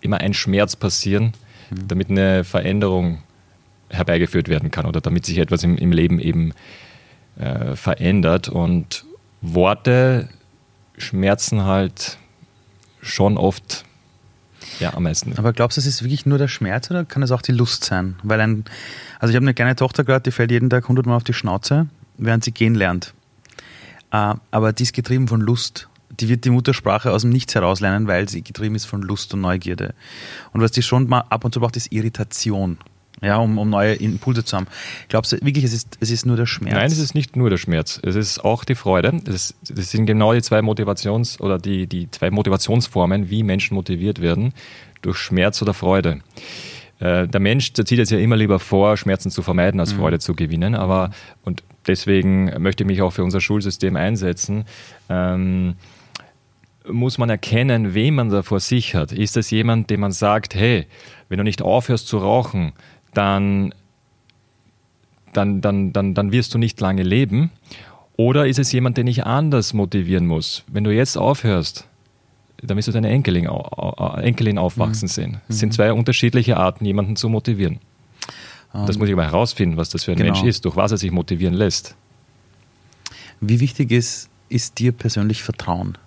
[0.00, 1.32] immer ein Schmerz passieren,
[1.70, 1.88] mhm.
[1.88, 3.24] damit eine Veränderung
[3.90, 6.52] herbeigeführt werden kann oder damit sich etwas im, im Leben eben
[7.38, 8.48] äh, verändert.
[8.48, 9.04] Und
[9.40, 10.28] Worte
[10.98, 12.18] schmerzen halt
[13.00, 13.84] schon oft
[14.80, 15.36] ja, am meisten.
[15.38, 17.84] Aber glaubst du, es ist wirklich nur der Schmerz oder kann es auch die Lust
[17.84, 18.16] sein?
[18.22, 18.64] Weil ein,
[19.20, 21.88] also ich habe eine kleine Tochter gehört, die fällt jeden Tag hundertmal auf die Schnauze,
[22.18, 23.14] während sie gehen lernt.
[24.10, 25.88] Äh, aber die ist getrieben von Lust.
[26.18, 29.34] Die wird die Muttersprache aus dem Nichts heraus lernen, weil sie getrieben ist von Lust
[29.34, 29.94] und Neugierde.
[30.52, 32.78] Und was die schon mal ab und zu braucht, ist Irritation
[33.22, 34.66] ja, um, um neue Impulse zu haben.
[35.08, 36.74] Glaubst du wirklich, es ist, es ist nur der Schmerz?
[36.74, 37.98] Nein, es ist nicht nur der Schmerz.
[38.02, 39.20] Es ist auch die Freude.
[39.24, 44.20] Das, das sind genau die zwei Motivations- oder die, die zwei Motivationsformen, wie Menschen motiviert
[44.20, 44.52] werden,
[45.02, 46.20] durch Schmerz oder Freude.
[46.98, 49.98] Äh, der Mensch der zieht jetzt ja immer lieber vor, Schmerzen zu vermeiden, als mhm.
[49.98, 50.74] Freude zu gewinnen.
[50.74, 51.10] Aber,
[51.42, 54.64] und deswegen möchte ich mich auch für unser Schulsystem einsetzen.
[55.08, 55.76] Ähm,
[56.88, 59.12] muss man erkennen, wen man da vor sich hat.
[59.12, 60.86] Ist das jemand, dem man sagt, hey,
[61.28, 62.72] wenn du nicht aufhörst zu rauchen,
[63.16, 63.74] dann,
[65.32, 67.50] dann, dann, dann, dann wirst du nicht lange leben.
[68.16, 70.64] Oder ist es jemand, den ich anders motivieren muss?
[70.68, 71.86] Wenn du jetzt aufhörst,
[72.62, 75.10] dann wirst du deine Enkelin, Enkelin aufwachsen mhm.
[75.10, 75.40] sehen.
[75.48, 75.74] Es sind mhm.
[75.74, 77.78] zwei unterschiedliche Arten, jemanden zu motivieren.
[78.72, 80.32] Um, das muss ich aber herausfinden, was das für ein genau.
[80.32, 81.94] Mensch ist, durch was er sich motivieren lässt.
[83.40, 85.98] Wie wichtig ist, ist dir persönlich Vertrauen?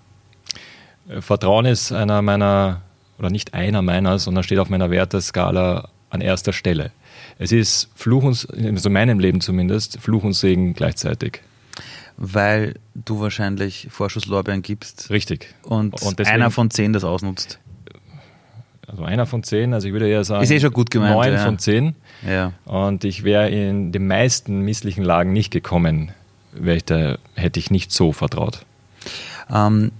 [1.08, 2.82] Äh, Vertrauen ist einer meiner,
[3.18, 6.92] oder nicht einer meiner, sondern steht auf meiner Werteskala an erster Stelle.
[7.40, 11.42] Es ist Fluch und, also in meinem Leben zumindest, Fluch und Segen gleichzeitig.
[12.18, 15.10] Weil du wahrscheinlich Vorschusslorbeeren gibst.
[15.10, 15.56] Richtig.
[15.64, 17.60] Und, und deswegen, einer von zehn das ausnutzt.
[18.86, 20.44] Also einer von zehn, also ich würde eher sagen.
[20.44, 21.14] Ist eh schon gut gemeint.
[21.14, 21.46] Neun ja.
[21.46, 21.96] von zehn.
[22.28, 22.52] Ja.
[22.66, 26.12] Und ich wäre in den meisten misslichen Lagen nicht gekommen,
[26.66, 28.66] ich da, hätte ich nicht so vertraut.
[29.50, 29.92] Ähm,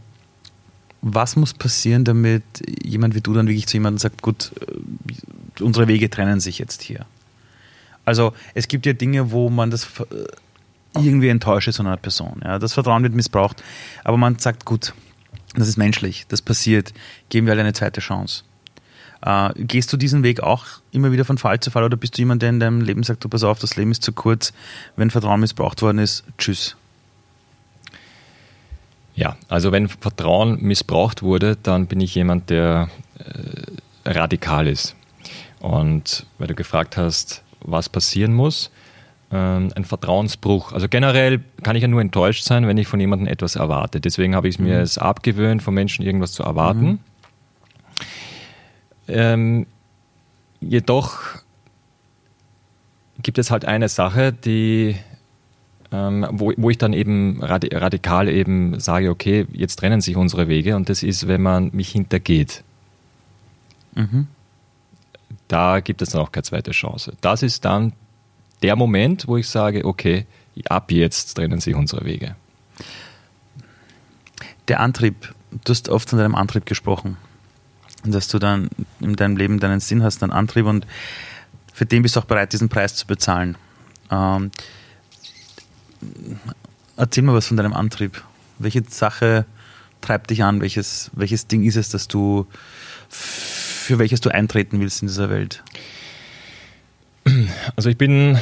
[1.02, 2.44] was muss passieren, damit
[2.84, 6.82] jemand wie du dann wirklich zu jemandem sagt, gut, äh, unsere Wege trennen sich jetzt
[6.82, 7.06] hier?
[8.10, 10.26] Also es gibt ja Dinge, wo man das äh,
[10.96, 12.42] irgendwie enttäuscht ist von einer Person.
[12.44, 13.64] Ja, das Vertrauen wird missbraucht,
[14.04, 14.96] aber man sagt, gut,
[15.54, 16.92] das ist menschlich, das passiert,
[17.30, 18.46] geben wir alle eine zweite Chance.
[19.22, 22.24] Äh, gehst du diesen Weg auch immer wieder von Fall zu Fall oder bist du
[22.24, 24.54] jemand, der in deinem Leben sagt, du pass auf, das Leben ist zu kurz,
[24.96, 26.78] wenn Vertrauen missbraucht worden ist, tschüss?
[29.14, 34.96] Ja, also wenn Vertrauen missbraucht wurde, dann bin ich jemand, der äh, radikal ist.
[35.60, 38.72] Und weil du gefragt hast, was passieren muss,
[39.32, 40.74] ähm, ein Vertrauensbruch.
[40.74, 44.00] Also generell kann ich ja nur enttäuscht sein, wenn ich von jemandem etwas erwarte.
[44.02, 44.82] Deswegen habe ich es mir mhm.
[44.82, 46.86] es abgewöhnt, von Menschen irgendwas zu erwarten.
[46.86, 47.00] Mhm.
[49.08, 49.68] Ähm,
[50.62, 51.20] jedoch
[53.22, 54.96] gibt es halt eine Sache, die
[55.92, 60.76] ähm, wo, wo ich dann eben radikal eben sage, okay, jetzt trennen sich unsere Wege
[60.76, 62.64] und das ist, wenn man mich hintergeht.
[63.96, 64.28] Mhm.
[65.50, 67.14] Da gibt es dann auch keine zweite Chance.
[67.22, 67.94] Das ist dann
[68.62, 70.26] der Moment, wo ich sage, okay,
[70.70, 72.36] ab jetzt trennen sich unsere Wege.
[74.68, 77.18] Der Antrieb, du hast oft von deinem Antrieb gesprochen,
[78.04, 80.86] dass du dann in deinem Leben deinen Sinn hast, deinen Antrieb und
[81.74, 83.58] für den bist du auch bereit, diesen Preis zu bezahlen.
[84.12, 84.52] Ähm,
[86.98, 88.24] erzähl mal was von deinem Antrieb.
[88.60, 89.46] Welche Sache
[90.02, 90.62] treibt dich an?
[90.62, 92.46] Welches, welches Ding ist es, dass du
[93.90, 95.64] für welches du eintreten willst in dieser Welt?
[97.76, 98.38] Also ich bin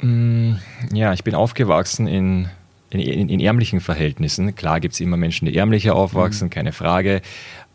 [0.00, 0.54] mm,
[0.92, 2.48] ja, ich bin aufgewachsen in,
[2.90, 4.56] in, in ärmlichen Verhältnissen.
[4.56, 6.50] Klar gibt es immer Menschen, die ärmlicher aufwachsen, mhm.
[6.50, 7.22] keine Frage.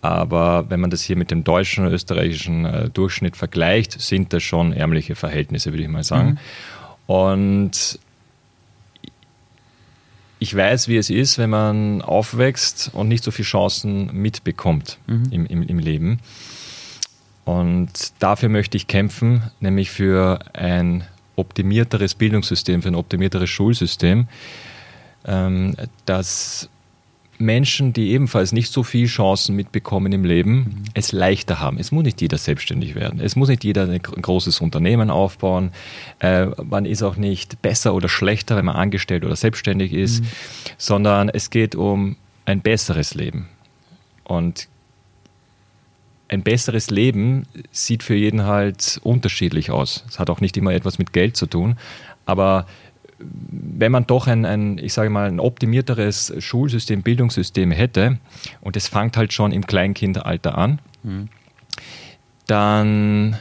[0.01, 4.43] Aber wenn man das hier mit dem deutschen und österreichischen äh, Durchschnitt vergleicht, sind das
[4.43, 6.37] schon ärmliche Verhältnisse, würde ich mal sagen.
[7.07, 7.15] Mhm.
[7.15, 7.99] Und
[10.41, 15.23] ich weiß, wie es ist, wenn man aufwächst und nicht so viele Chancen mitbekommt mhm.
[15.29, 16.19] im, im, im Leben.
[17.45, 21.03] Und dafür möchte ich kämpfen, nämlich für ein
[21.35, 24.27] optimierteres Bildungssystem, für ein optimierteres Schulsystem,
[25.25, 25.75] ähm,
[26.05, 26.69] das
[27.41, 30.83] Menschen, die ebenfalls nicht so viele Chancen mitbekommen im Leben, mhm.
[30.93, 31.77] es leichter haben.
[31.77, 33.19] Es muss nicht jeder selbstständig werden.
[33.19, 35.71] Es muss nicht jeder ein großes Unternehmen aufbauen.
[36.19, 40.27] Äh, man ist auch nicht besser oder schlechter, wenn man angestellt oder selbstständig ist, mhm.
[40.77, 43.49] sondern es geht um ein besseres Leben.
[44.23, 44.67] Und
[46.27, 50.05] ein besseres Leben sieht für jeden halt unterschiedlich aus.
[50.07, 51.75] Es hat auch nicht immer etwas mit Geld zu tun,
[52.25, 52.67] aber
[53.23, 58.17] wenn man doch ein, ein, ich sage mal, ein optimierteres Schulsystem, Bildungssystem hätte,
[58.61, 61.29] und es fängt halt schon im Kleinkindalter an, mhm.
[62.47, 63.37] dann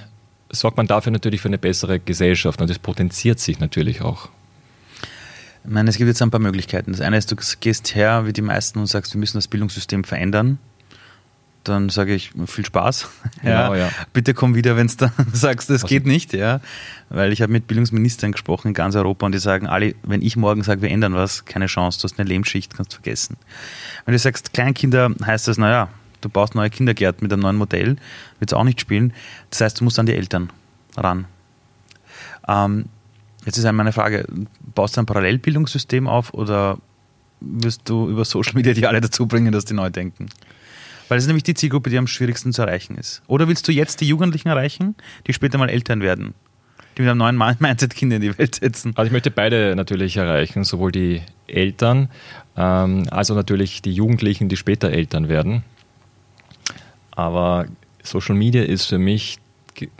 [0.50, 4.28] sorgt man dafür natürlich für eine bessere Gesellschaft und es potenziert sich natürlich auch.
[5.62, 6.92] Ich meine, es gibt jetzt ein paar Möglichkeiten.
[6.92, 10.04] Das eine ist, du gehst her wie die meisten und sagst, wir müssen das Bildungssystem
[10.04, 10.58] verändern
[11.64, 13.08] dann sage ich viel Spaß.
[13.42, 13.86] Genau, ja.
[13.86, 13.90] ja.
[14.12, 16.60] Bitte komm wieder, wenn du sagst, das geht nicht, ja.
[17.08, 20.36] Weil ich habe mit Bildungsministern gesprochen in ganz Europa und die sagen alle, wenn ich
[20.36, 23.36] morgen sage, wir ändern was, keine Chance, du hast eine Lebensschicht, kannst vergessen.
[24.04, 25.88] Wenn du sagst, Kleinkinder, heißt das, naja,
[26.20, 27.96] du baust neue Kindergärten mit einem neuen Modell,
[28.38, 29.12] wird es auch nicht spielen.
[29.48, 30.50] Das heißt, du musst an die Eltern
[30.96, 31.24] ran.
[32.46, 32.86] Ähm,
[33.44, 34.26] jetzt ist meine Frage,
[34.74, 36.78] baust du ein Parallelbildungssystem auf oder
[37.40, 40.28] wirst du über Social Media die alle dazu bringen, dass die neu denken?
[41.10, 43.20] Weil es ist nämlich die Zielgruppe, die am schwierigsten zu erreichen ist.
[43.26, 44.94] Oder willst du jetzt die Jugendlichen erreichen,
[45.26, 46.34] die später mal Eltern werden?
[46.96, 48.92] Die mit einem neuen Mindset Kinder in die Welt setzen?
[48.94, 52.10] Also ich möchte beide natürlich erreichen, sowohl die Eltern
[52.56, 55.64] ähm, als auch natürlich die Jugendlichen, die später Eltern werden.
[57.10, 57.66] Aber
[58.04, 59.38] Social Media ist für mich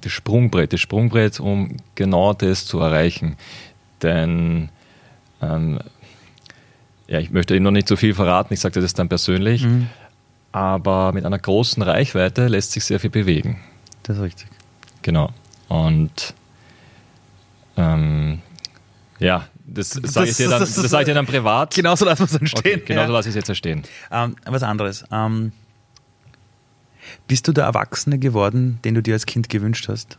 [0.02, 3.36] das Sprungbrett, das Sprungbrett, um genau das zu erreichen.
[4.00, 4.68] Denn
[5.42, 5.80] ähm,
[7.08, 9.64] ja, ich möchte Ihnen noch nicht so viel verraten, ich sage das dann persönlich.
[9.64, 9.88] Mhm
[10.52, 13.60] aber mit einer großen Reichweite lässt sich sehr viel bewegen.
[14.02, 14.48] Das ist richtig.
[15.02, 15.30] Genau.
[15.68, 16.34] Und
[17.76, 18.40] ähm,
[19.18, 21.74] ja, das, sage ich, dir dann, das, das, das sag ich dir dann privat.
[21.74, 22.80] Genauso lassen wir es dann stehen.
[22.80, 23.18] Okay, genauso ja.
[23.18, 23.82] lasse ich es jetzt stehen.
[24.10, 25.04] Ähm, was anderes.
[25.12, 25.52] Ähm,
[27.28, 30.18] bist du der Erwachsene geworden, den du dir als Kind gewünscht hast?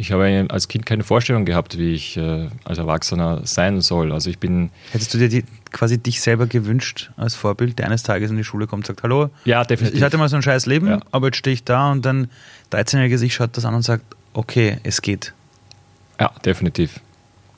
[0.00, 4.12] Ich habe als Kind keine Vorstellung gehabt, wie ich äh, als Erwachsener sein soll.
[4.12, 4.70] Also ich bin.
[4.92, 8.44] Hättest du dir die, quasi dich selber gewünscht als Vorbild, der eines Tages in die
[8.44, 9.30] Schule kommt und sagt, hallo?
[9.44, 9.98] Ja, definitiv.
[9.98, 11.00] Ich hatte mal so ein scheiß Leben, ja.
[11.10, 12.30] aber jetzt stehe ich da und dann
[12.70, 15.34] 13-jähriger sich schaut das an und sagt, okay, es geht.
[16.20, 17.00] Ja, definitiv.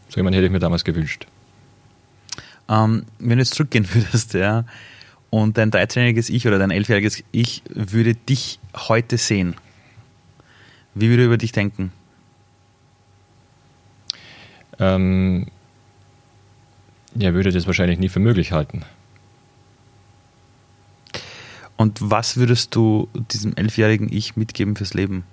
[0.09, 1.27] So jemand hätte ich mir damals gewünscht.
[2.71, 4.65] Ähm, wenn du jetzt zurückgehen würdest, ja,
[5.29, 9.57] und dein 13-jähriges Ich oder dein 11-jähriges Ich würde dich heute sehen,
[10.95, 11.93] wie würde er über dich denken?
[14.81, 15.47] Ähm,
[17.15, 18.83] ja, würde das wahrscheinlich nie für möglich halten.
[21.77, 25.25] Und was würdest du diesem elfjährigen Ich mitgeben fürs Leben?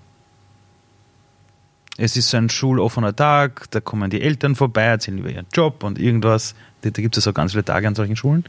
[1.97, 5.83] Es ist so ein schuloffener Tag, da kommen die Eltern vorbei, erzählen über ihren Job
[5.83, 6.53] und irgendwas.
[6.81, 8.45] Da gibt es auch ganz viele Tage an solchen Schulen.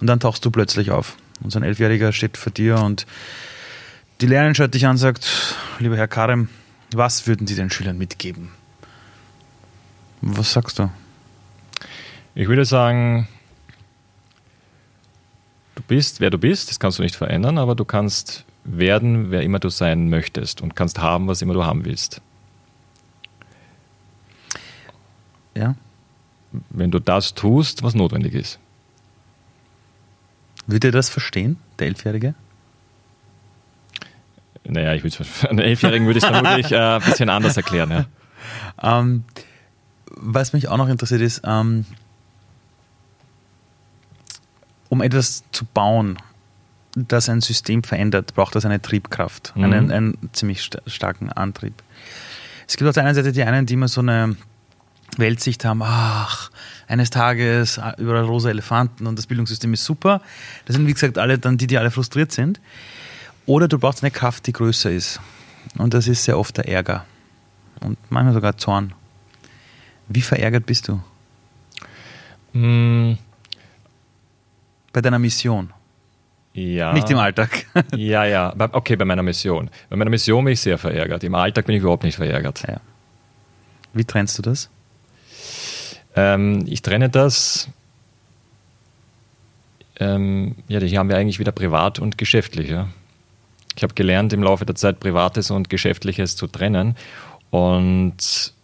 [0.00, 1.16] Und dann tauchst du plötzlich auf.
[1.42, 3.06] Und so ein Elfjähriger steht vor dir und
[4.20, 6.50] die Lehrerin schaut dich an und sagt, lieber Herr Karem,
[6.92, 8.50] was würden Sie den Schülern mitgeben?
[10.20, 10.90] Was sagst du?
[12.34, 13.28] Ich würde sagen,
[15.74, 19.42] du bist, wer du bist, das kannst du nicht verändern, aber du kannst werden, wer
[19.42, 22.20] immer du sein möchtest und kannst haben, was immer du haben willst.
[25.56, 25.74] Ja.
[26.68, 28.58] Wenn du das tust, was notwendig ist.
[30.66, 32.34] Würde er das verstehen, der Elfjährige?
[34.64, 37.90] Naja, ich würde es einen Elfjährigen würde ich es vermutlich äh, ein bisschen anders erklären.
[37.90, 38.04] Ja.
[38.82, 39.24] Ähm,
[40.20, 41.84] was mich auch noch interessiert ist, ähm,
[44.88, 46.18] um etwas zu bauen,
[46.94, 49.64] das ein System verändert, braucht das eine Triebkraft, mhm.
[49.64, 51.74] einen, einen ziemlich st starken Antrieb.
[52.66, 54.36] Es gibt auf der einen Seite die einen, die immer so eine
[55.16, 56.50] Weltsicht haben, ach,
[56.86, 60.20] eines Tages äh, überall rosa Elefanten und das Bildungssystem ist super.
[60.66, 62.60] Das sind, wie gesagt, alle dann die, die alle frustriert sind.
[63.46, 65.20] Oder du brauchst eine Kraft, die größer ist.
[65.78, 67.04] Und das ist sehr oft der Ärger.
[67.80, 68.92] Und manchmal sogar Zorn.
[70.10, 71.00] Wie verärgert bist du?
[72.52, 73.16] Mm.
[74.92, 75.72] Bei deiner Mission.
[76.52, 76.92] Ja.
[76.92, 77.66] Nicht im Alltag.
[77.96, 78.52] ja, ja.
[78.72, 79.70] Okay, bei meiner Mission.
[79.88, 81.22] Bei meiner Mission bin ich sehr verärgert.
[81.22, 82.62] Im Alltag bin ich überhaupt nicht verärgert.
[82.66, 82.80] Ja.
[83.92, 84.68] Wie trennst du das?
[86.16, 87.68] Ähm, ich trenne das.
[90.00, 92.68] Ähm, ja, hier haben wir eigentlich wieder privat und geschäftlich.
[92.68, 92.88] Ja.
[93.76, 96.96] Ich habe gelernt, im Laufe der Zeit Privates und Geschäftliches zu trennen.
[97.50, 98.54] Und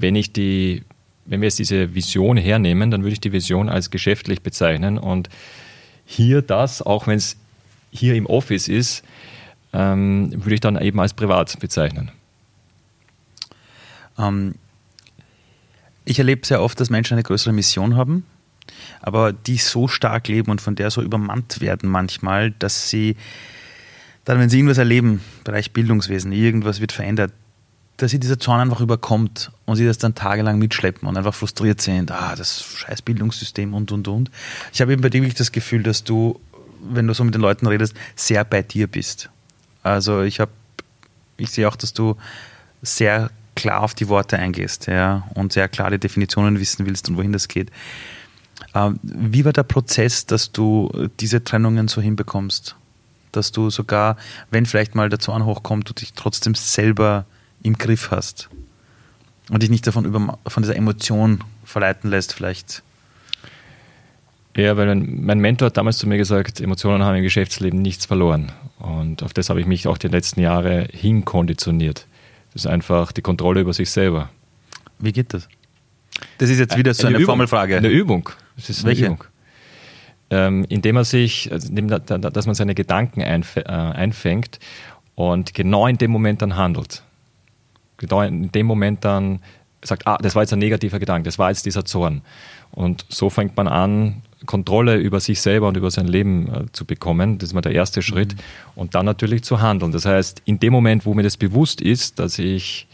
[0.00, 0.82] wenn ich die,
[1.26, 4.98] wenn wir jetzt diese Vision hernehmen, dann würde ich die Vision als geschäftlich bezeichnen.
[4.98, 5.28] Und
[6.04, 7.36] hier das, auch wenn es
[7.90, 9.04] hier im Office ist,
[9.72, 12.10] ähm, würde ich dann eben als privat bezeichnen.
[14.18, 14.54] Ähm,
[16.04, 18.24] ich erlebe sehr oft, dass Menschen eine größere Mission haben,
[19.02, 23.16] aber die so stark leben und von der so übermannt werden manchmal, dass sie
[24.24, 27.32] dann, wenn sie irgendwas erleben, Bereich Bildungswesen, irgendwas wird verändert,
[27.98, 31.80] dass sie dieser Zorn einfach überkommt und sie das dann tagelang mitschleppen und einfach frustriert
[31.80, 34.30] sind, ah, das scheiß Bildungssystem und und und.
[34.72, 36.40] Ich habe eben bei dir wirklich das Gefühl, dass du,
[36.80, 39.30] wenn du so mit den Leuten redest, sehr bei dir bist.
[39.82, 40.52] Also ich habe,
[41.38, 42.16] ich sehe auch, dass du
[42.82, 47.16] sehr klar auf die Worte eingehst ja, und sehr klar die Definitionen wissen willst und
[47.16, 47.72] wohin das geht.
[48.76, 52.76] Ähm, wie war der Prozess, dass du diese Trennungen so hinbekommst?
[53.32, 54.16] Dass du sogar,
[54.52, 57.26] wenn vielleicht mal der Zorn hochkommt, du dich trotzdem selber
[57.62, 58.48] im Griff hast
[59.50, 62.82] und dich nicht davon über, von dieser Emotion verleiten lässt, vielleicht.
[64.56, 68.50] Ja, weil mein Mentor hat damals zu mir gesagt, Emotionen haben im Geschäftsleben nichts verloren.
[68.78, 72.06] Und auf das habe ich mich auch die letzten Jahre hinkonditioniert.
[72.52, 74.30] Das ist einfach die Kontrolle über sich selber.
[74.98, 75.48] Wie geht das?
[76.38, 77.76] Das ist jetzt wieder so eine, eine Formelfrage.
[77.76, 78.30] Eine Übung.
[78.56, 79.06] Das ist eine Welche?
[79.06, 79.24] Übung.
[80.30, 84.58] Ähm, indem man sich, also indem, dass man seine Gedanken äh, einfängt
[85.14, 87.02] und genau in dem Moment dann handelt.
[87.98, 89.40] Genau in dem Moment dann
[89.82, 92.22] sagt, ah, das war jetzt ein negativer Gedanke, das war jetzt dieser Zorn.
[92.72, 96.84] Und so fängt man an, Kontrolle über sich selber und über sein Leben äh, zu
[96.84, 97.38] bekommen.
[97.38, 98.34] Das ist mal der erste Schritt.
[98.34, 98.40] Mhm.
[98.76, 99.92] Und dann natürlich zu handeln.
[99.92, 102.86] Das heißt, in dem Moment, wo mir das bewusst ist, dass ich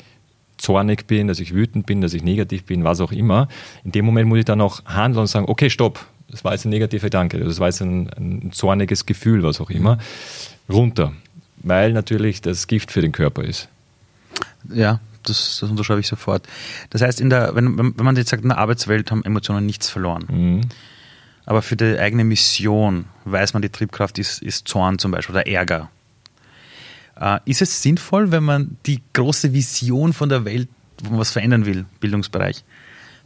[0.56, 3.48] zornig bin, dass ich wütend bin, dass ich negativ bin, was auch immer,
[3.84, 6.64] in dem Moment muss ich dann auch handeln und sagen, okay, stopp, das war jetzt
[6.64, 9.98] ein negativer Gedanke, das war jetzt ein, ein zorniges Gefühl, was auch immer,
[10.68, 11.12] runter.
[11.58, 13.68] Weil natürlich das Gift für den Körper ist.
[14.72, 16.46] Ja, das, das unterschreibe ich sofort.
[16.90, 19.88] Das heißt, in der, wenn, wenn man jetzt sagt, in der Arbeitswelt haben Emotionen nichts
[19.88, 20.26] verloren.
[20.28, 20.60] Mhm.
[21.46, 25.46] Aber für die eigene Mission weiß man, die Triebkraft ist, ist Zorn zum Beispiel oder
[25.46, 25.90] Ärger.
[27.20, 30.68] Äh, ist es sinnvoll, wenn man die große Vision von der Welt,
[31.02, 32.64] wo man was verändern will, Bildungsbereich,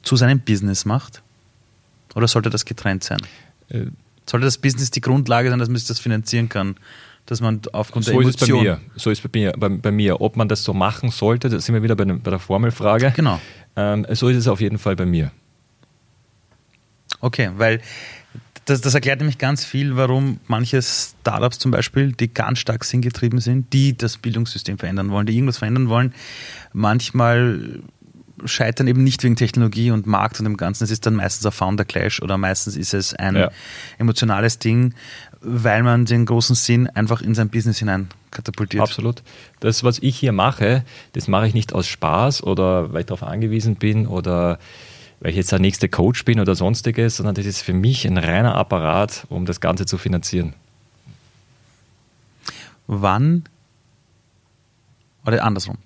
[0.03, 1.23] zu seinem Business macht?
[2.15, 3.21] Oder sollte das getrennt sein?
[3.69, 3.87] Äh,
[4.29, 6.77] sollte das Business die Grundlage sein, dass man sich das finanzieren kann?
[7.29, 8.31] Dass man aufgrund so der Emotion...
[8.31, 8.81] Ist es bei mir.
[8.97, 10.23] So ist es bei mir, bei, bei, mir.
[10.23, 13.13] Ob man das so machen sollte, da sind wir wieder bei, bei der Formelfrage.
[13.15, 13.39] Genau.
[13.77, 15.31] Ähm, so ist es auf jeden Fall bei mir.
[17.21, 17.83] Okay, weil
[18.65, 23.41] das, das, erklärt nämlich ganz viel, warum manche Startups zum Beispiel, die ganz stark sinngetrieben
[23.41, 26.15] sind, die das Bildungssystem verändern wollen, die irgendwas verändern wollen,
[26.73, 27.83] manchmal
[28.45, 30.85] scheitern eben nicht wegen Technologie und Markt und dem Ganzen.
[30.85, 33.51] Es ist dann meistens ein Founder Clash oder meistens ist es ein ja.
[33.99, 34.95] emotionales Ding,
[35.41, 38.83] weil man den großen Sinn einfach in sein Business hinein katapultiert.
[38.83, 39.23] Absolut.
[39.61, 43.23] Das, was ich hier mache, das mache ich nicht aus Spaß oder weil ich darauf
[43.23, 44.59] angewiesen bin oder
[45.21, 48.19] weil ich jetzt der nächste Coach bin oder sonstiges, sondern das ist für mich ein
[48.19, 50.55] reiner Apparat, um das Ganze zu finanzieren.
[52.87, 53.45] Wann
[55.27, 55.79] oder andersrum.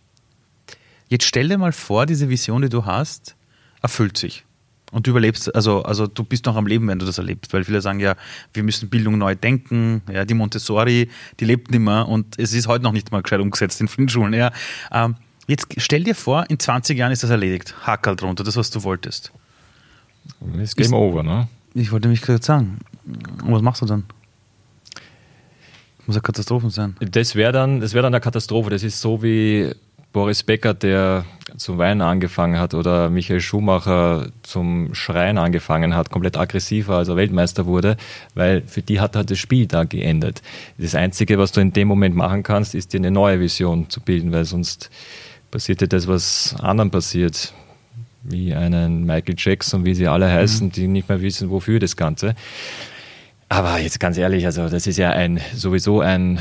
[1.08, 3.34] Jetzt stell dir mal vor, diese Vision, die du hast,
[3.82, 4.44] erfüllt sich.
[4.92, 7.64] Und du überlebst, also, also du bist noch am Leben, wenn du das erlebst, weil
[7.64, 8.14] viele sagen ja,
[8.54, 11.08] wir müssen Bildung neu denken, ja, die Montessori,
[11.40, 14.08] die lebt nicht mehr und es ist heute noch nicht mal gescheit umgesetzt in vielen
[14.08, 14.52] Schulen, ja.
[14.92, 15.16] Ähm,
[15.48, 17.74] Jetzt stell dir vor, in 20 Jahren ist das erledigt.
[17.82, 19.32] Hackerl drunter, das, was du wolltest.
[20.56, 21.48] Ist Game ist, over, ne?
[21.74, 22.78] Ich wollte mich gerade sagen.
[23.44, 24.04] Und was machst du dann?
[26.06, 26.96] Muss eine Katastrophe sein.
[27.00, 28.70] Das wäre dann, wär dann eine Katastrophe.
[28.70, 29.72] Das ist so wie
[30.12, 31.24] Boris Becker, der
[31.56, 37.16] zum Weinen angefangen hat oder Michael Schumacher zum Schreien angefangen hat, komplett aggressiver, als er
[37.16, 37.96] Weltmeister wurde,
[38.34, 40.42] weil für die hat halt das Spiel da geendet.
[40.78, 44.00] Das Einzige, was du in dem Moment machen kannst, ist dir eine neue Vision zu
[44.00, 44.90] bilden, weil sonst
[45.50, 47.52] passiert dir das, was anderen passiert,
[48.22, 50.72] wie einen Michael Jackson, wie sie alle heißen, mhm.
[50.72, 52.34] die nicht mehr wissen, wofür das Ganze.
[53.48, 56.40] Aber jetzt ganz ehrlich, also das ist ja ein sowieso ein,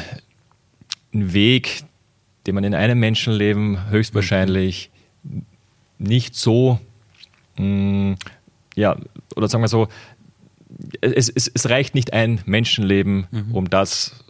[1.13, 1.83] ein Weg,
[2.47, 4.91] den man in einem Menschenleben höchstwahrscheinlich
[5.97, 6.79] nicht so,
[7.57, 8.15] mh, mm,
[8.75, 8.97] ja,
[9.35, 9.87] oder sagen wir so,
[11.01, 13.53] es, es, es reicht nicht ein Menschenleben, mhm.
[13.53, 14.23] um das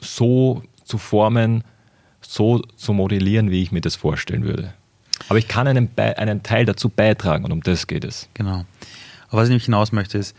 [0.00, 1.64] so zu formen,
[2.20, 4.72] so zu modellieren, wie ich mir das vorstellen würde.
[5.28, 8.28] Aber ich kann einen, einen Teil dazu beitragen und um das geht es.
[8.34, 8.64] Genau.
[9.28, 10.36] Aber was ich nämlich hinaus möchte, ist,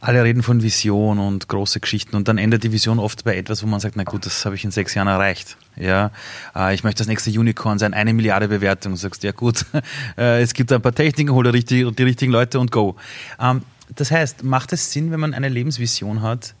[0.00, 3.62] alle reden von Vision und große Geschichten und dann endet die Vision oft bei etwas,
[3.62, 5.56] wo man sagt, na gut, das habe ich in sechs Jahren erreicht.
[5.76, 6.10] Ja,
[6.54, 8.92] äh, ich möchte das nächste Unicorn sein, eine Milliarde Bewertung.
[8.92, 9.64] Du sagst, ja gut,
[10.18, 12.96] äh, es gibt ein paar Techniken, hol die, die richtigen Leute und go.
[13.40, 13.62] Ähm,
[13.94, 16.54] das heißt, macht es Sinn, wenn man eine Lebensvision hat,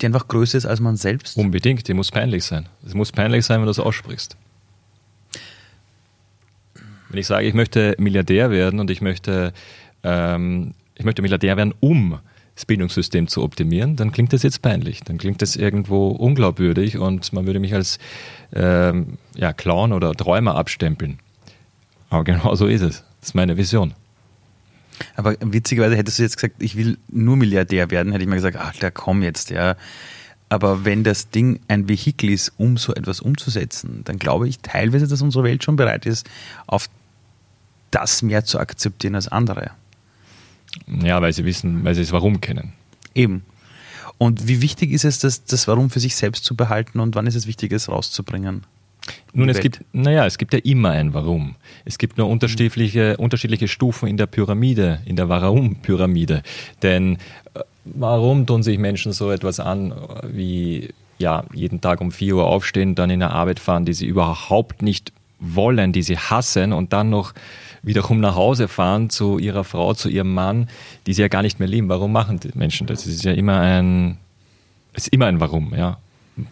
[0.00, 1.36] die einfach größer ist als man selbst?
[1.36, 2.68] Unbedingt, die muss peinlich sein.
[2.84, 4.36] Es muss peinlich sein, wenn du es aussprichst.
[7.08, 9.52] Wenn ich sage, ich möchte Milliardär werden und ich möchte
[10.02, 12.18] ähm, ich möchte Milliardär werden, um
[12.54, 15.00] das Bildungssystem zu optimieren, dann klingt das jetzt peinlich.
[15.02, 17.98] Dann klingt das irgendwo unglaubwürdig und man würde mich als
[18.52, 21.18] ähm, ja, Clown oder Träumer abstempeln.
[22.10, 23.02] Aber genau so ist es.
[23.20, 23.94] Das ist meine Vision.
[25.16, 28.58] Aber witzigerweise hättest du jetzt gesagt, ich will nur Milliardär werden, hätte ich mal gesagt,
[28.60, 29.76] ach, der komm jetzt, ja.
[30.50, 35.08] Aber wenn das Ding ein Vehikel ist, um so etwas umzusetzen, dann glaube ich teilweise,
[35.08, 36.28] dass unsere Welt schon bereit ist,
[36.66, 36.90] auf
[37.90, 39.70] das mehr zu akzeptieren als andere.
[41.02, 42.72] Ja, weil sie wissen, weil sie das Warum kennen.
[43.14, 43.44] Eben.
[44.18, 47.26] Und wie wichtig ist es, das, das Warum für sich selbst zu behalten und wann
[47.26, 48.66] ist es wichtig, es rauszubringen?
[49.32, 51.56] Nun, es gibt, naja, es gibt ja immer ein Warum.
[51.84, 56.42] Es gibt nur unterschiedliche, unterschiedliche Stufen in der Pyramide, in der Warum-Pyramide.
[56.82, 57.16] Denn
[57.54, 59.94] äh, warum tun sich Menschen so etwas an,
[60.30, 64.06] wie ja, jeden Tag um 4 Uhr aufstehen, dann in eine Arbeit fahren, die sie
[64.06, 67.32] überhaupt nicht wollen, die sie hassen und dann noch
[67.82, 70.68] wiederum nach Hause fahren zu ihrer Frau, zu ihrem Mann,
[71.06, 71.88] die sie ja gar nicht mehr lieben.
[71.88, 73.06] Warum machen die Menschen das?
[73.06, 74.18] Es ist ja immer ein,
[74.92, 75.98] es ist immer ein Warum, ja.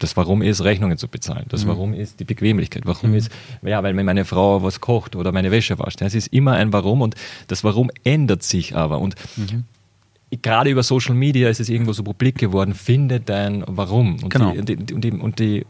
[0.01, 1.47] Das Warum ist, Rechnungen zu bezahlen.
[1.49, 1.69] Das mhm.
[1.69, 2.83] Warum ist die Bequemlichkeit.
[2.85, 3.17] Warum mhm.
[3.17, 3.31] ist,
[3.63, 6.03] ja, weil meine Frau was kocht oder meine Wäsche wascht.
[6.03, 7.15] Es ist immer ein Warum und
[7.47, 8.99] das Warum ändert sich aber.
[8.99, 9.65] Und mhm.
[10.43, 14.17] gerade über Social Media ist es irgendwo so publik geworden, finde dein Warum.
[14.23, 14.53] Und genau.
[14.53, 15.65] Die, und, die, und die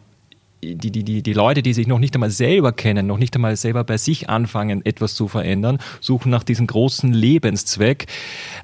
[0.63, 3.57] die, die, die, die Leute, die sich noch nicht einmal selber kennen, noch nicht einmal
[3.57, 8.07] selber bei sich anfangen, etwas zu verändern, suchen nach diesem großen Lebenszweck,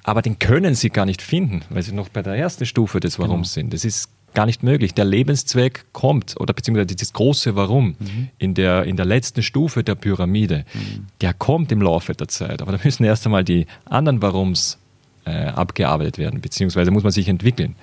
[0.03, 3.18] aber den können sie gar nicht finden, weil sie noch bei der ersten Stufe des
[3.18, 3.66] Warums genau.
[3.66, 3.74] sind.
[3.74, 4.95] Das ist gar nicht möglich.
[4.95, 8.28] Der Lebenszweck kommt, oder beziehungsweise das große Warum mhm.
[8.38, 11.07] in, der, in der letzten Stufe der Pyramide, mhm.
[11.20, 12.61] der kommt im Laufe der Zeit.
[12.61, 14.78] Aber da müssen erst einmal die anderen Warums
[15.25, 17.77] äh, abgearbeitet werden, beziehungsweise muss man sich entwickeln.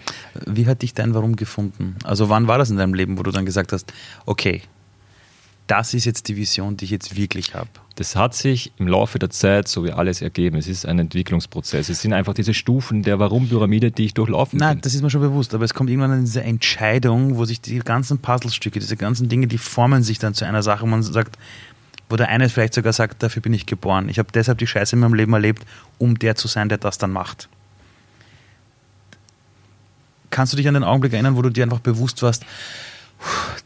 [0.46, 1.96] Wie hat dich dein Warum gefunden?
[2.04, 3.92] Also wann war das in deinem Leben, wo du dann gesagt hast,
[4.26, 4.62] okay,
[5.72, 7.70] das ist jetzt die Vision, die ich jetzt wirklich habe?
[7.96, 10.58] Das hat sich im Laufe der Zeit so wie alles ergeben.
[10.58, 11.88] Es ist ein Entwicklungsprozess.
[11.88, 14.82] Es sind einfach diese Stufen der Warum-Pyramide, die ich durchlaufen Nein, bin.
[14.82, 15.54] das ist mir schon bewusst.
[15.54, 19.48] Aber es kommt irgendwann an diese Entscheidung, wo sich die ganzen Puzzlestücke, diese ganzen Dinge,
[19.48, 21.38] die formen sich dann zu einer Sache, wo man sagt,
[22.12, 24.09] wo der eine vielleicht sogar sagt, dafür bin ich geboren.
[24.09, 25.66] Ich habe deshalb die Scheiße in meinem Leben erlebt,
[25.97, 27.47] um der zu sein, der das dann macht.
[30.30, 32.45] Kannst du dich an den Augenblick erinnern, wo du dir einfach bewusst warst,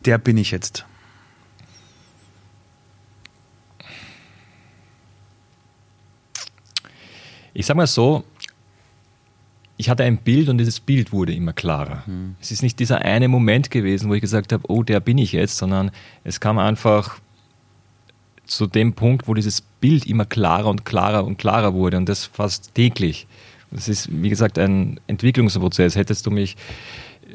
[0.06, 0.86] der bin ich jetzt?
[7.54, 8.26] Ich sage mal so,
[9.78, 12.06] ich hatte ein Bild und dieses Bild wurde immer klarer.
[12.06, 12.36] Hm.
[12.42, 15.32] Es ist nicht dieser eine Moment gewesen, wo ich gesagt habe, oh, der bin ich
[15.32, 15.92] jetzt, sondern
[16.24, 17.20] es kam einfach
[18.46, 22.26] zu dem Punkt, wo dieses Bild immer klarer und klarer und klarer wurde und das
[22.26, 23.28] fast täglich.
[23.72, 25.96] Das ist, wie gesagt, ein Entwicklungsprozess.
[25.96, 26.56] Hättest du mich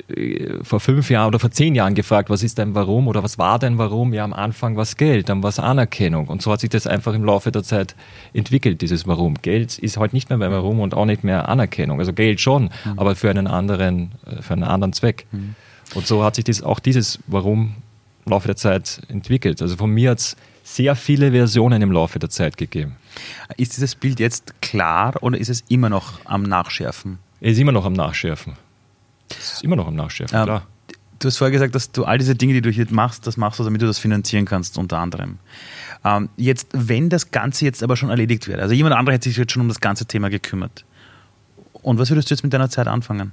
[0.09, 3.39] äh, vor fünf Jahren oder vor zehn Jahren gefragt, was ist dein Warum oder was
[3.39, 4.15] war dein Warum?
[4.15, 6.29] Ja, am Anfang war es Geld, dann war es Anerkennung.
[6.29, 7.95] Und so hat sich das einfach im Laufe der Zeit
[8.33, 9.35] entwickelt, dieses Warum.
[9.35, 11.99] Geld ist heute nicht mehr mein Warum und auch nicht mehr Anerkennung.
[11.99, 12.99] Also Geld schon, mhm.
[12.99, 15.27] aber für einen anderen, äh, für einen anderen Zweck.
[15.33, 15.55] Mhm.
[15.95, 17.75] Und so hat sich das, auch dieses Warum
[18.25, 19.61] im Laufe der Zeit entwickelt.
[19.61, 20.37] Also von mir hat es
[20.75, 22.97] sehr viele Versionen im Laufe der Zeit gegeben.
[23.57, 27.19] Ist dieses Bild jetzt klar oder ist es immer noch am Nachschärfen?
[27.41, 28.55] Es ist immer noch am Nachschärfen.
[29.31, 30.67] Es ist immer noch am Nachschärfen, ja, klar.
[31.19, 33.59] Du hast vorher gesagt, dass du all diese Dinge, die du hier machst, das machst
[33.61, 35.39] du, damit du das finanzieren kannst, unter anderem.
[36.03, 39.37] Ähm, jetzt, wenn das Ganze jetzt aber schon erledigt wäre, also jemand anderer hätte sich
[39.37, 40.85] jetzt schon um das ganze Thema gekümmert.
[41.83, 43.33] Und was würdest du jetzt mit deiner Zeit anfangen?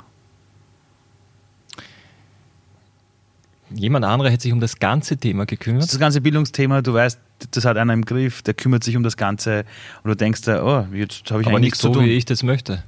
[3.74, 5.84] Jemand anderer hätte sich um das ganze Thema gekümmert.
[5.84, 7.20] Das ganze Bildungsthema, du weißt,
[7.51, 9.65] das hat einer im Griff, der kümmert sich um das Ganze
[10.03, 12.05] und du denkst da, oh, jetzt habe ich Aber nichts zu so, tun.
[12.05, 12.84] wie ich das möchte.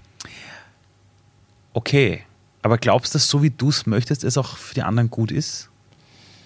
[1.74, 2.22] Okay,
[2.62, 5.32] aber glaubst du, dass so wie du es möchtest, es auch für die anderen gut
[5.32, 5.70] ist?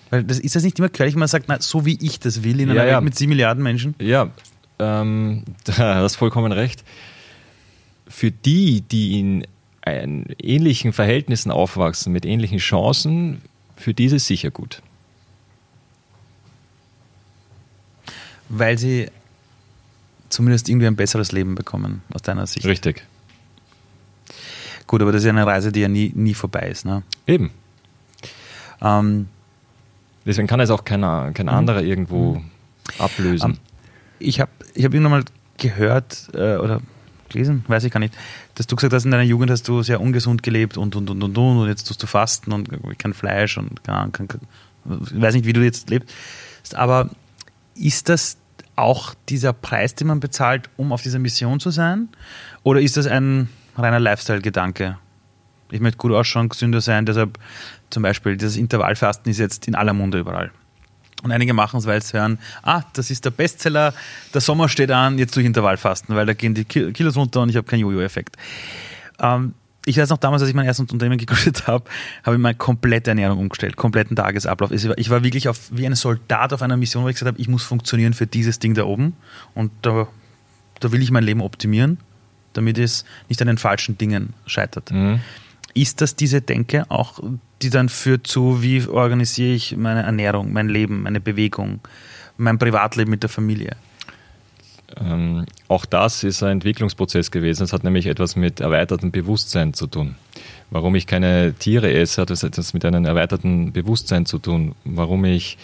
[0.09, 2.59] Weil das ist das nicht immer wenn man sagt, na, so wie ich das will,
[2.59, 2.95] in einer Ja, ja.
[2.95, 3.95] Welt mit sieben Milliarden Menschen?
[3.99, 4.29] Ja,
[4.79, 6.83] ähm, da hast vollkommen recht.
[8.07, 9.47] Für die, die in
[9.85, 13.41] ähnlichen Verhältnissen aufwachsen, mit ähnlichen Chancen,
[13.75, 14.81] für diese sicher gut.
[18.49, 19.09] Weil sie
[20.29, 22.65] zumindest irgendwie ein besseres Leben bekommen, aus deiner Sicht.
[22.65, 23.05] Richtig.
[24.87, 26.85] Gut, aber das ist ja eine Reise, die ja nie, nie vorbei ist.
[26.85, 27.03] Ne?
[27.25, 27.51] Eben.
[28.81, 29.27] Ähm,
[30.25, 32.41] Deswegen kann es auch keiner, kein anderer irgendwo
[32.97, 33.51] ablösen.
[33.51, 33.57] Ähm,
[34.19, 35.23] ich habe ich hab irgendwann mal
[35.57, 36.81] gehört äh, oder
[37.33, 38.13] gelesen, weiß ich gar nicht,
[38.55, 41.21] dass du gesagt hast, in deiner Jugend hast du sehr ungesund gelebt und und und
[41.21, 44.27] und und, und jetzt tust du Fasten und kein Fleisch und kein, kein,
[44.85, 46.13] weiß nicht, wie du jetzt lebst.
[46.75, 47.09] Aber
[47.75, 48.37] ist das
[48.75, 52.09] auch dieser Preis, den man bezahlt, um auf dieser Mission zu sein?
[52.63, 54.97] Oder ist das ein reiner Lifestyle-Gedanke?
[55.71, 57.39] Ich möchte gut ausschauen, gesünder sein, deshalb
[57.89, 60.51] zum Beispiel dieses Intervallfasten ist jetzt in aller Munde überall.
[61.23, 63.93] Und einige machen es, weil sie hören, ah, das ist der Bestseller,
[64.33, 67.49] der Sommer steht an, jetzt durch Intervallfasten, weil da gehen die Ki- Kilos runter und
[67.49, 68.35] ich habe keinen Jojo-Effekt.
[69.19, 69.53] Ähm,
[69.85, 71.85] ich weiß noch damals, als ich mein erstes Unternehmen gegründet habe,
[72.23, 74.71] habe ich meine komplette Ernährung umgestellt, kompletten Tagesablauf.
[74.71, 77.27] Ich war, ich war wirklich auf, wie ein Soldat auf einer Mission, wo ich gesagt
[77.33, 79.15] habe, ich muss funktionieren für dieses Ding da oben
[79.55, 80.07] und da,
[80.79, 81.97] da will ich mein Leben optimieren,
[82.53, 84.91] damit es nicht an den falschen Dingen scheitert.
[84.91, 85.19] Mhm.
[85.73, 87.19] Ist das diese Denke auch,
[87.61, 91.79] die dann führt zu, wie organisiere ich meine Ernährung, mein Leben, meine Bewegung,
[92.37, 93.75] mein Privatleben mit der Familie?
[94.99, 97.63] Ähm, auch das ist ein Entwicklungsprozess gewesen.
[97.63, 100.15] Es hat nämlich etwas mit erweitertem Bewusstsein zu tun.
[100.69, 104.75] Warum ich keine Tiere esse, hat etwas mit einem erweiterten Bewusstsein zu tun.
[104.83, 105.57] Warum ich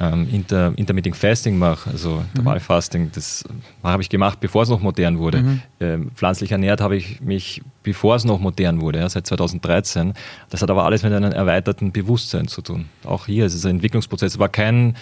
[0.00, 3.44] ähm, Inter, Intermittent Fasting mache, also Intervallfasting, das
[3.82, 5.60] habe ich gemacht, bevor es noch modern wurde.
[5.80, 10.14] Ähm, pflanzlich ernährt habe ich mich, bevor es noch modern wurde, ja, seit 2013.
[10.50, 12.86] Das hat aber alles mit einem erweiterten Bewusstsein zu tun.
[13.04, 14.32] Auch hier ist es ein Entwicklungsprozess.
[14.34, 14.96] Es war kein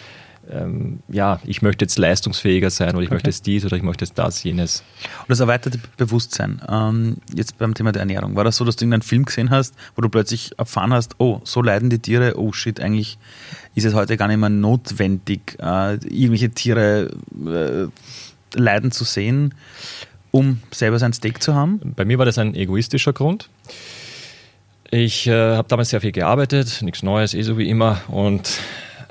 [0.50, 4.04] ähm, ja, ich möchte jetzt leistungsfähiger sein oder ich möchte jetzt dies oder ich möchte
[4.04, 4.82] jetzt das, jenes.
[5.20, 8.84] Und das erweiterte Bewusstsein, ähm, jetzt beim Thema der Ernährung, war das so, dass du
[8.84, 12.52] irgendeinen Film gesehen hast, wo du plötzlich erfahren hast, oh, so leiden die Tiere, oh
[12.52, 13.18] shit, eigentlich
[13.74, 17.10] ist es heute gar nicht mehr notwendig, äh, irgendwelche Tiere
[17.46, 19.54] äh, leiden zu sehen,
[20.30, 21.80] um selber sein Steak zu haben?
[21.96, 23.48] Bei mir war das ein egoistischer Grund.
[24.90, 28.60] Ich äh, habe damals sehr viel gearbeitet, nichts Neues, eh so wie immer und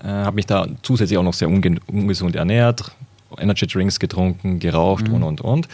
[0.04, 2.92] äh, habe mich da zusätzlich auch noch sehr unge ungesund ernährt,
[3.38, 5.68] Energy Drinks getrunken, geraucht und und und.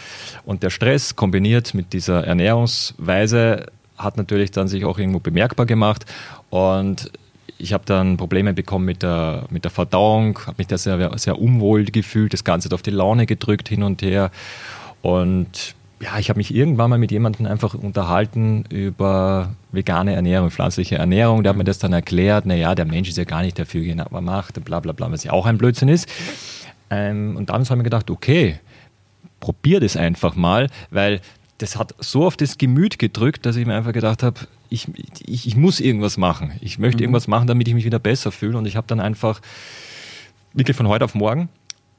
[0.44, 3.66] Und der Stress kombiniert mit dieser Ernährungsweise
[3.96, 6.04] hat natürlich dann sich auch irgendwo bemerkbar gemacht
[6.50, 7.10] und
[7.58, 11.38] ich habe dann Probleme bekommen mit der, mit der Verdauung, habe mich da sehr, sehr
[11.38, 14.30] unwohl gefühlt, das Ganze hat auf die Laune gedrückt hin und her
[15.02, 20.96] und ja, ich habe mich irgendwann mal mit jemandem einfach unterhalten über vegane Ernährung, pflanzliche
[20.96, 21.42] Ernährung.
[21.42, 24.62] Der hat mir das dann erklärt, naja, der Mensch ist ja gar nicht dafür gemacht,
[24.64, 26.08] bla bla bla, was ja auch ein Blödsinn ist.
[26.90, 28.60] Ähm, und damals habe ich mir gedacht, okay,
[29.40, 31.20] probier das einfach mal, weil
[31.58, 34.88] das hat so auf das Gemüt gedrückt, dass ich mir einfach gedacht habe, ich,
[35.26, 36.52] ich, ich muss irgendwas machen.
[36.60, 38.58] Ich möchte irgendwas machen, damit ich mich wieder besser fühle.
[38.58, 39.40] Und ich habe dann einfach
[40.52, 41.48] wirklich von heute auf morgen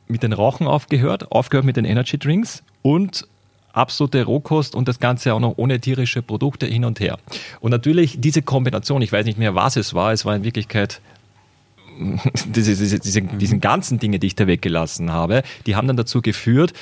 [0.07, 3.27] mit den Rauchen aufgehört, aufgehört mit den Energy Drinks und
[3.73, 7.19] absolute Rohkost und das Ganze auch noch ohne tierische Produkte hin und her.
[7.59, 11.01] Und natürlich diese Kombination, ich weiß nicht mehr, was es war, es war in Wirklichkeit
[12.45, 16.21] diese, diese, diese, diesen ganzen Dinge, die ich da weggelassen habe, die haben dann dazu
[16.21, 16.73] geführt,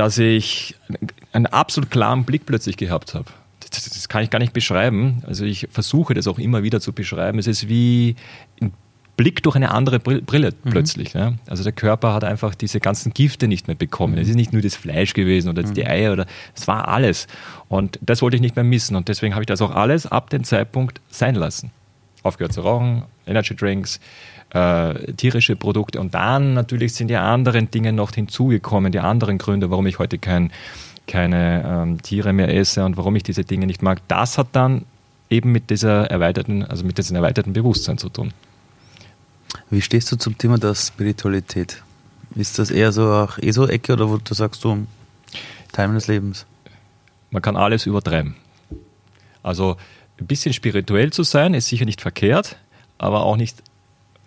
[0.00, 0.76] dass ich
[1.32, 3.26] einen absolut klaren Blick plötzlich gehabt habe.
[3.68, 5.22] Das, das kann ich gar nicht beschreiben.
[5.26, 7.38] Also ich versuche das auch immer wieder zu beschreiben.
[7.38, 8.16] Es ist wie
[8.62, 8.72] ein
[9.18, 11.12] Blick durch eine andere Brille plötzlich.
[11.12, 11.34] Ja?
[11.46, 14.16] Also der Körper hat einfach diese ganzen Gifte nicht mehr bekommen.
[14.16, 16.24] Es ist nicht nur das Fleisch gewesen oder die Eier oder
[16.56, 17.26] es war alles.
[17.68, 18.96] Und das wollte ich nicht mehr missen.
[18.96, 21.72] Und deswegen habe ich das auch alles ab dem Zeitpunkt sein lassen.
[22.22, 24.00] Aufgehört zu rauchen, Energy Drinks,
[24.50, 26.00] äh, tierische Produkte.
[26.00, 30.18] Und dann natürlich sind die anderen Dinge noch hinzugekommen, die anderen Gründe, warum ich heute
[30.18, 30.52] kein,
[31.06, 34.00] keine ähm, Tiere mehr esse und warum ich diese Dinge nicht mag.
[34.08, 34.84] Das hat dann
[35.28, 38.32] eben mit dieser erweiterten, also mit diesem erweiterten Bewusstsein zu tun.
[39.70, 41.82] Wie stehst du zum Thema der Spiritualität?
[42.34, 44.86] Ist das eher so auch ESO-Ecke oder wo du sagst du
[45.72, 46.46] Teil meines Lebens?
[47.30, 48.34] Man kann alles übertreiben.
[49.42, 49.76] Also
[50.18, 52.56] ein bisschen spirituell zu sein, ist sicher nicht verkehrt,
[52.98, 53.62] aber auch nicht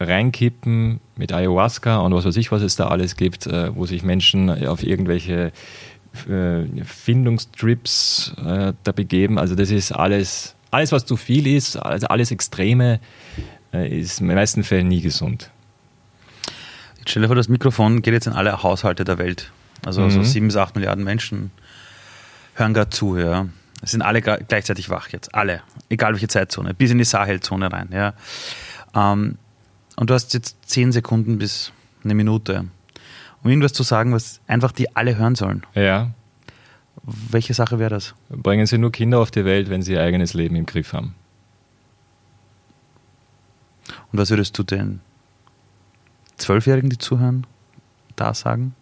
[0.03, 4.03] reinkippen mit Ayahuasca und was weiß ich, was es da alles gibt, äh, wo sich
[4.03, 5.51] Menschen auf irgendwelche
[6.29, 9.37] äh, Findungstrips äh, da begeben.
[9.37, 12.99] Also das ist alles, alles was zu viel ist, also alles Extreme,
[13.71, 15.49] ist in den meisten Fällen nie gesund.
[16.99, 19.51] Jetzt stell dir vor, das Mikrofon geht jetzt in alle Haushalte der Welt.
[19.83, 20.11] Also mhm.
[20.11, 21.49] so sieben bis acht Milliarden Menschen
[22.53, 23.17] hören gerade zu.
[23.17, 23.47] Ja.
[23.81, 25.35] Es sind alle gleichzeitig wach jetzt.
[25.35, 25.61] Alle.
[25.89, 26.73] Egal welche Zeitzone.
[26.73, 27.89] Bis in die Sahelzone rein.
[27.91, 28.13] Ja.
[28.95, 29.37] Ähm,
[29.95, 31.71] und du hast jetzt zehn Sekunden bis
[32.03, 32.65] eine Minute,
[33.43, 35.65] um irgendwas zu sagen, was einfach die alle hören sollen.
[35.75, 36.11] Ja.
[37.03, 38.15] Welche Sache wäre das?
[38.29, 41.15] Bringen Sie nur Kinder auf die Welt, wenn sie ihr eigenes Leben im Griff haben.
[44.11, 45.01] Und was würdest du den
[46.37, 47.45] Zwölfjährigen, die zuhören,
[48.15, 48.75] da sagen?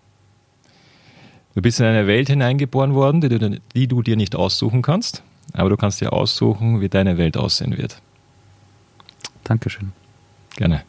[1.55, 5.24] Du bist in eine Welt hineingeboren worden, die du, die du dir nicht aussuchen kannst,
[5.53, 8.01] aber du kannst dir aussuchen, wie deine Welt aussehen wird.
[9.43, 9.91] Dankeschön.
[10.55, 10.84] Gerne.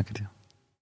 [0.00, 0.29] Danke dir.